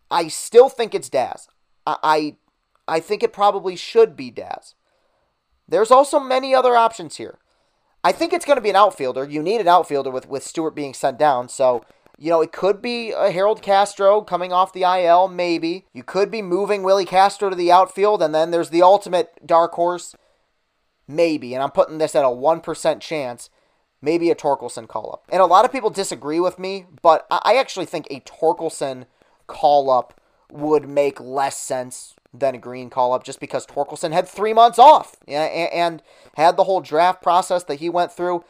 I 0.09 0.27
still 0.27 0.69
think 0.69 0.93
it's 0.93 1.09
Daz. 1.09 1.47
I, 1.85 2.37
I, 2.87 2.99
think 2.99 3.23
it 3.23 3.33
probably 3.33 3.75
should 3.75 4.15
be 4.15 4.31
Daz. 4.31 4.75
There's 5.67 5.91
also 5.91 6.19
many 6.19 6.55
other 6.55 6.75
options 6.75 7.17
here. 7.17 7.39
I 8.03 8.11
think 8.11 8.31
it's 8.31 8.45
going 8.45 8.57
to 8.57 8.61
be 8.61 8.69
an 8.69 8.75
outfielder. 8.75 9.25
You 9.25 9.41
need 9.41 9.61
an 9.61 9.67
outfielder 9.67 10.11
with, 10.11 10.27
with 10.27 10.43
Stewart 10.43 10.75
being 10.75 10.93
sent 10.93 11.17
down, 11.17 11.49
so 11.49 11.83
you 12.17 12.29
know, 12.29 12.41
it 12.41 12.51
could 12.51 12.81
be 12.81 13.11
a 13.11 13.31
Harold 13.31 13.61
Castro 13.61 14.21
coming 14.21 14.53
off 14.53 14.73
the 14.73 14.83
IL, 14.83 15.27
maybe. 15.27 15.87
You 15.93 16.03
could 16.03 16.29
be 16.29 16.41
moving 16.41 16.83
Willi 16.83 17.05
Castro 17.05 17.49
to 17.49 17.55
the 17.55 17.71
outfield, 17.71 18.21
and 18.21 18.33
then 18.33 18.51
there's 18.51 18.69
the 18.69 18.83
ultimate 18.83 19.45
dark 19.45 19.73
horse, 19.73 20.15
maybe. 21.07 21.53
And 21.53 21.63
I'm 21.63 21.71
putting 21.71 21.97
this 21.97 22.15
at 22.15 22.23
a 22.23 22.27
1% 22.27 22.99
chance, 22.99 23.49
maybe 24.03 24.29
a 24.29 24.35
Torkelson 24.35 24.87
call 24.87 25.11
up. 25.13 25.23
And 25.31 25.41
a 25.41 25.45
lot 25.45 25.65
of 25.65 25.71
people 25.71 25.89
disagree 25.89 26.39
with 26.39 26.59
me, 26.59 26.85
but 27.01 27.25
I 27.31 27.55
actually 27.55 27.85
think 27.85 28.05
a 28.11 28.19
Torkelson 28.19 29.05
call 29.47 29.89
up 29.89 30.19
would 30.51 30.87
make 30.87 31.19
less 31.19 31.57
sense 31.57 32.15
than 32.33 32.53
a 32.53 32.57
Greene 32.57 32.89
call 32.89 33.13
up 33.13 33.23
just 33.23 33.39
because 33.39 33.65
Torkelson 33.65 34.11
had 34.11 34.27
three 34.27 34.53
months 34.53 34.77
off 34.77 35.15
and 35.27 36.03
had 36.35 36.57
the 36.57 36.65
whole 36.65 36.81
draft 36.81 37.21
process 37.23 37.63
that 37.63 37.79
he 37.79 37.89
went 37.89 38.11
through. 38.11 38.43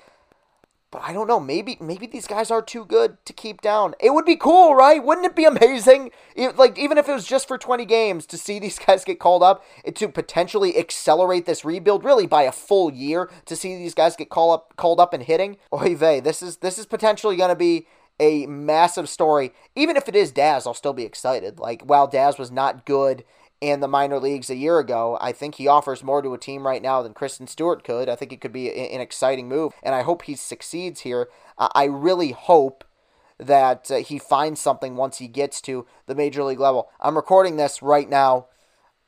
But 0.94 1.02
I 1.04 1.12
don't 1.12 1.28
know. 1.28 1.40
Maybe 1.40 1.76
maybe 1.82 2.06
these 2.06 2.28
guys 2.28 2.52
are 2.52 2.62
too 2.62 2.86
good 2.86 3.18
to 3.26 3.34
keep 3.34 3.62
down. 3.62 3.96
It 4.00 4.14
would 4.14 4.26
be 4.26 4.36
cool, 4.36 4.76
right? 4.76 5.04
Wouldn't 5.04 5.26
it 5.26 5.36
be 5.36 5.44
amazing? 5.44 6.12
If, 6.36 6.60
like 6.60 6.78
even 6.78 7.00
if 7.00 7.10
it 7.10 7.14
was 7.14 7.26
just 7.26 7.48
for 7.48 7.58
20 7.58 7.84
games 7.86 8.28
to 8.28 8.38
see 8.38 8.60
these 8.60 8.78
guys 8.78 9.04
get 9.04 9.20
called 9.20 9.42
up, 9.42 9.64
to 9.92 10.08
potentially 10.08 10.78
accelerate 10.78 11.48
this 11.48 11.66
rebuild 11.66 12.06
really 12.06 12.28
by 12.28 12.44
a 12.44 12.52
full 12.52 12.94
year 12.94 13.32
to 13.48 13.56
see 13.56 13.76
these 13.76 13.96
guys 13.96 14.16
get 14.16 14.30
called 14.30 14.54
up 14.54 14.76
called 14.76 15.00
up 15.00 15.16
and 15.16 15.24
hitting. 15.24 15.58
Oy 15.74 15.96
vey, 15.96 16.20
this 16.20 16.44
is 16.44 16.58
this 16.58 16.78
is 16.78 16.86
potentially 16.86 17.38
going 17.38 17.50
to 17.50 17.56
be 17.56 17.88
a 18.20 18.46
massive 18.46 19.10
story. 19.10 19.52
Even 19.76 19.98
if 19.98 20.08
it 20.08 20.16
is 20.16 20.32
Daz, 20.32 20.68
I'll 20.68 20.76
still 20.76 20.94
be 20.94 21.06
excited. 21.06 21.58
Like 21.58 21.82
while 21.82 22.06
Daz 22.06 22.38
was 22.38 22.52
not 22.52 22.86
good 22.86 23.24
in 23.64 23.80
the 23.80 23.88
minor 23.88 24.20
leagues 24.20 24.50
a 24.50 24.56
year 24.56 24.78
ago. 24.78 25.18
I 25.22 25.32
think 25.32 25.56
he 25.56 25.70
offers 25.70 26.04
more 26.04 26.22
to 26.22 26.34
a 26.34 26.38
team 26.38 26.68
right 26.68 26.82
now 26.82 27.02
than 27.02 27.14
Christin 27.14 27.48
Stewart 27.48 27.84
could. 27.84 28.10
I 28.10 28.16
think 28.16 28.34
it 28.34 28.42
could 28.42 28.52
be 28.52 28.70
an 28.70 29.00
exciting 29.00 29.48
move, 29.48 29.72
and 29.82 29.96
I 29.96 30.02
hope 30.02 30.24
he 30.24 30.36
succeeds 30.36 31.02
here. 31.02 31.30
I 31.58 31.86
really 31.86 32.32
hope 32.32 32.84
that 33.40 33.90
uh, 33.90 33.96
he 33.98 34.20
finds 34.20 34.60
something 34.60 34.96
once 34.96 35.18
he 35.18 35.28
gets 35.28 35.62
to 35.62 35.86
the 36.08 36.16
major 36.16 36.44
league 36.44 36.60
level. 36.60 36.90
I'm 37.00 37.16
recording 37.16 37.56
this 37.56 37.82
right 37.82 38.10
now 38.10 38.48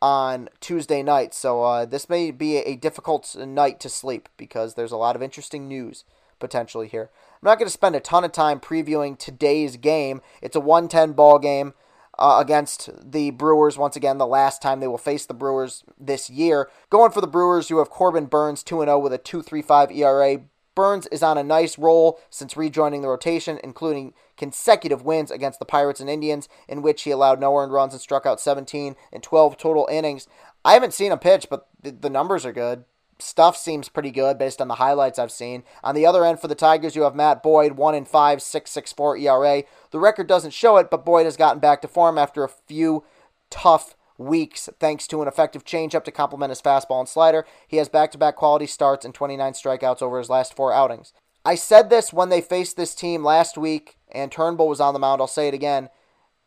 on 0.02 0.50
Tuesday 0.62 1.04
night, 1.04 1.34
so 1.34 1.64
uh, 1.64 1.86
this 1.86 2.08
may 2.08 2.32
be 2.32 2.58
a 2.58 2.78
difficult 2.78 3.36
night 3.36 3.82
to 3.82 3.90
sleep 3.90 4.30
because 4.38 4.76
there's 4.76 4.92
a 4.92 4.98
lot 4.98 5.18
of 5.18 5.22
interesting 5.22 5.68
news 5.68 6.06
potentially 6.40 6.88
here. 6.88 7.10
I'm 7.34 7.48
not 7.48 7.60
going 7.60 7.68
to 7.68 7.72
spend 7.72 7.96
a 7.96 8.00
ton 8.00 8.24
of 8.24 8.32
time 8.32 8.62
previewing 8.62 9.18
today's 9.18 9.76
game. 9.76 10.22
It's 10.42 10.56
a 10.56 10.62
110 10.62 11.14
ball 11.14 11.40
game 11.40 11.74
uh, 12.18 12.38
against 12.40 12.90
the 13.04 13.32
Brewers 13.32 13.78
once 13.78 13.96
again, 13.96 14.18
the 14.18 14.28
last 14.28 14.62
time 14.62 14.80
they 14.80 14.88
will 14.88 14.98
face 14.98 15.26
the 15.26 15.34
Brewers 15.34 15.84
this 16.00 16.30
year. 16.30 16.70
Going 16.90 17.12
for 17.12 17.22
the 17.22 17.28
Brewers, 17.28 17.70
you 17.70 17.78
have 17.80 17.90
Corbin 17.90 18.26
Burnes 18.26 18.64
2 18.64 18.80
0 18.80 19.00
with 19.00 19.14
a 19.14 19.20
2.35 19.20 19.96
ERA. 19.96 20.42
Burns 20.76 21.08
is 21.08 21.24
on 21.24 21.38
a 21.38 21.44
nice 21.44 21.78
roll 21.78 22.20
since 22.30 22.58
rejoining 22.58 23.02
the 23.02 23.08
rotation, 23.08 23.60
including 23.64 24.14
consecutive 24.36 25.04
wins 25.04 25.32
against 25.32 25.60
the 25.60 25.66
Pirates 25.66 26.02
and 26.02 26.10
Indians, 26.10 26.50
in 26.68 26.82
which 26.82 27.04
he 27.04 27.12
allowed 27.12 27.40
no 27.40 27.56
earned 27.56 27.72
runs 27.72 27.94
and 27.94 28.02
struck 28.02 28.26
out 28.26 28.42
17 28.42 28.96
in 29.14 29.22
12 29.22 29.58
total 29.58 29.88
innings. 29.90 30.28
I 30.66 30.74
haven't 30.74 30.94
seen 30.94 31.14
him 31.14 31.20
pitch, 31.20 31.48
but 31.50 31.68
the 31.82 32.10
numbers 32.10 32.46
are 32.46 32.52
good 32.52 32.84
stuff 33.20 33.56
seems 33.56 33.90
pretty 33.90 34.12
good 34.12 34.38
based 34.38 34.62
on 34.62 34.68
the 34.68 34.76
highlights 34.76 35.18
I've 35.18 35.32
seen. 35.32 35.64
On 35.84 35.96
the 35.96 36.06
other 36.06 36.26
end 36.26 36.40
for 36.40 36.48
the 36.48 36.56
Tigers, 36.56 36.96
you 36.96 37.04
have 37.04 37.16
Matt 37.16 37.42
Boyd, 37.42 37.74
1 37.74 37.96
in 37.96 38.06
5, 38.06 38.40
6.64 38.40 39.22
ERA. 39.22 39.64
The 39.92 40.00
record 40.00 40.28
doesn't 40.28 40.52
show 40.52 40.78
it, 40.78 40.90
but 40.90 41.06
Boyd 41.06 41.26
has 41.26 41.38
gotten 41.38 41.60
back 41.60 41.82
to 41.82 41.88
form 41.88 42.18
after 42.18 42.44
a 42.44 42.50
few 42.50 43.04
tough 43.50 43.96
weeks 44.18 44.70
thanks 44.80 45.08
to 45.08 45.22
an 45.22 45.28
effective 45.28 45.66
changeup 45.66 46.04
to 46.06 46.12
complement 46.12 46.50
his 46.50 46.62
fastball 46.62 47.00
and 47.00 47.10
slider. 47.10 47.46
He 47.68 47.78
has 47.78 47.90
back-to-back 47.90 48.36
quality 48.36 48.68
starts 48.68 49.06
and 49.06 49.14
29 49.14 49.54
strikeouts 49.54 50.02
over 50.02 50.18
his 50.18 50.30
last 50.30 50.56
4 50.56 50.72
outings. 50.72 51.14
I 51.44 51.56
said 51.56 51.90
this 51.90 52.12
when 52.14 52.30
they 52.30 52.42
faced 52.42 52.76
this 52.76 52.96
team 52.96 53.24
last 53.24 53.58
week 53.58 53.98
and 54.12 54.32
Turnbull 54.32 54.70
was 54.70 54.80
on 54.80 54.94
the 54.94 55.00
mound. 55.00 55.22
I'll 55.22 55.28
say 55.28 55.48
it 55.48 55.54
again. 55.54 55.90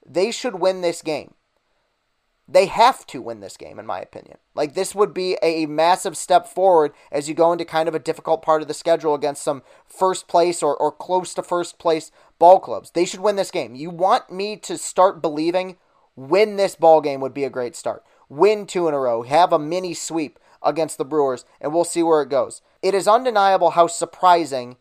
They 0.04 0.30
should 0.30 0.60
win 0.60 0.80
this 0.80 1.02
game. 1.02 1.34
They 2.50 2.66
have 2.66 3.06
to 3.08 3.20
win 3.20 3.40
this 3.40 3.58
game, 3.58 3.78
in 3.78 3.84
my 3.84 4.00
opinion. 4.00 4.38
Like, 4.54 4.74
this 4.74 4.94
would 4.94 5.12
be 5.12 5.36
a 5.42 5.66
massive 5.66 6.16
step 6.16 6.46
forward 6.48 6.92
as 7.12 7.28
you 7.28 7.34
go 7.34 7.52
into 7.52 7.66
kind 7.66 7.88
of 7.88 7.94
a 7.94 7.98
difficult 7.98 8.40
part 8.40 8.62
of 8.62 8.68
the 8.68 8.74
schedule 8.74 9.14
against 9.14 9.42
some 9.42 9.62
first 9.86 10.28
place 10.28 10.62
or, 10.62 10.74
or 10.74 10.90
close 10.90 11.34
to 11.34 11.42
first 11.42 11.78
place 11.78 12.10
ball 12.38 12.58
clubs. 12.58 12.90
They 12.90 13.04
should 13.04 13.20
win 13.20 13.36
this 13.36 13.50
game. 13.50 13.74
You 13.74 13.90
want 13.90 14.32
me 14.32 14.56
to 14.56 14.78
start 14.78 15.20
believing 15.20 15.76
win 16.16 16.56
this 16.56 16.74
ball 16.74 17.00
game 17.00 17.20
would 17.20 17.34
be 17.34 17.44
a 17.44 17.50
great 17.50 17.76
start. 17.76 18.02
Win 18.30 18.66
two 18.66 18.88
in 18.88 18.94
a 18.94 18.98
row, 18.98 19.22
have 19.22 19.52
a 19.52 19.58
mini 19.58 19.94
sweep 19.94 20.38
against 20.62 20.98
the 20.98 21.04
Brewers, 21.04 21.44
and 21.60 21.72
we'll 21.72 21.84
see 21.84 22.02
where 22.02 22.22
it 22.22 22.30
goes. 22.30 22.62
It 22.82 22.94
is 22.94 23.06
undeniable 23.06 23.70
how 23.70 23.86
surprising 23.86 24.76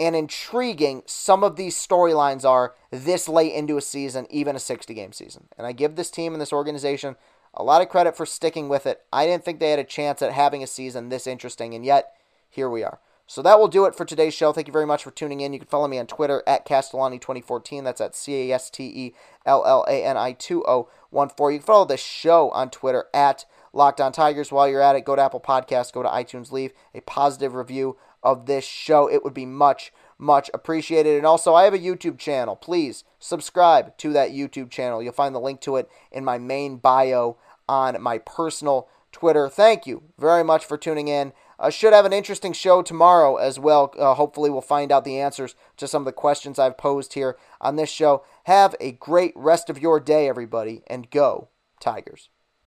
and 0.00 0.16
intriguing 0.16 1.02
some 1.04 1.44
of 1.44 1.56
these 1.56 1.76
storylines 1.76 2.48
are 2.48 2.74
this 2.90 3.28
late 3.28 3.52
into 3.52 3.76
a 3.76 3.82
season, 3.82 4.26
even 4.30 4.56
a 4.56 4.60
60 4.60 4.94
game 4.94 5.12
season. 5.12 5.48
And 5.58 5.66
I 5.66 5.72
give 5.72 5.94
this 5.94 6.10
team 6.10 6.32
and 6.32 6.40
this 6.40 6.54
organization 6.54 7.16
a 7.52 7.62
lot 7.62 7.82
of 7.82 7.90
credit 7.90 8.16
for 8.16 8.24
sticking 8.24 8.70
with 8.70 8.86
it. 8.86 9.02
I 9.12 9.26
didn't 9.26 9.44
think 9.44 9.60
they 9.60 9.70
had 9.70 9.78
a 9.78 9.84
chance 9.84 10.22
at 10.22 10.32
having 10.32 10.62
a 10.62 10.66
season 10.66 11.10
this 11.10 11.26
interesting, 11.26 11.74
and 11.74 11.84
yet 11.84 12.14
here 12.48 12.70
we 12.70 12.82
are. 12.82 12.98
So 13.30 13.42
that 13.42 13.60
will 13.60 13.68
do 13.68 13.84
it 13.84 13.94
for 13.94 14.04
today's 14.04 14.34
show. 14.34 14.52
Thank 14.52 14.66
you 14.66 14.72
very 14.72 14.88
much 14.88 15.04
for 15.04 15.12
tuning 15.12 15.40
in. 15.40 15.52
You 15.52 15.60
can 15.60 15.68
follow 15.68 15.86
me 15.86 16.00
on 16.00 16.08
Twitter 16.08 16.42
at 16.48 16.66
Castellani2014. 16.66 17.84
That's 17.84 18.00
at 18.00 18.16
C 18.16 18.50
A 18.50 18.54
S 18.56 18.70
T 18.70 18.82
E 18.82 19.14
L 19.46 19.62
L 19.64 19.84
A 19.86 20.04
N 20.04 20.16
I 20.16 20.32
2014. 20.32 21.52
You 21.52 21.58
can 21.60 21.64
follow 21.64 21.84
the 21.84 21.96
show 21.96 22.50
on 22.50 22.70
Twitter 22.70 23.04
at 23.14 23.44
Locked 23.72 24.00
On 24.00 24.10
Tigers. 24.10 24.50
While 24.50 24.68
you're 24.68 24.80
at 24.80 24.96
it, 24.96 25.04
go 25.04 25.14
to 25.14 25.22
Apple 25.22 25.38
Podcasts, 25.38 25.92
go 25.92 26.02
to 26.02 26.08
iTunes, 26.08 26.50
leave 26.50 26.72
a 26.92 27.02
positive 27.02 27.54
review 27.54 27.96
of 28.20 28.46
this 28.46 28.64
show. 28.64 29.08
It 29.08 29.22
would 29.22 29.32
be 29.32 29.46
much, 29.46 29.92
much 30.18 30.50
appreciated. 30.52 31.16
And 31.16 31.24
also, 31.24 31.54
I 31.54 31.62
have 31.62 31.74
a 31.74 31.78
YouTube 31.78 32.18
channel. 32.18 32.56
Please 32.56 33.04
subscribe 33.20 33.96
to 33.98 34.12
that 34.12 34.32
YouTube 34.32 34.70
channel. 34.70 35.00
You'll 35.00 35.12
find 35.12 35.36
the 35.36 35.40
link 35.40 35.60
to 35.60 35.76
it 35.76 35.88
in 36.10 36.24
my 36.24 36.38
main 36.38 36.78
bio 36.78 37.36
on 37.68 38.02
my 38.02 38.18
personal 38.18 38.88
Twitter. 39.12 39.48
Thank 39.48 39.86
you 39.86 40.02
very 40.18 40.42
much 40.42 40.64
for 40.64 40.76
tuning 40.76 41.08
in. 41.08 41.32
Uh, 41.60 41.68
should 41.68 41.92
have 41.92 42.06
an 42.06 42.12
interesting 42.12 42.54
show 42.54 42.80
tomorrow 42.80 43.36
as 43.36 43.58
well. 43.58 43.92
Uh, 43.98 44.14
hopefully, 44.14 44.48
we'll 44.48 44.62
find 44.62 44.90
out 44.90 45.04
the 45.04 45.20
answers 45.20 45.54
to 45.76 45.86
some 45.86 46.02
of 46.02 46.06
the 46.06 46.12
questions 46.12 46.58
I've 46.58 46.78
posed 46.78 47.12
here 47.12 47.36
on 47.60 47.76
this 47.76 47.90
show. 47.90 48.24
Have 48.44 48.74
a 48.80 48.92
great 48.92 49.34
rest 49.36 49.68
of 49.68 49.78
your 49.78 50.00
day, 50.00 50.26
everybody, 50.26 50.82
and 50.86 51.10
go, 51.10 51.48
Tigers. 51.78 52.30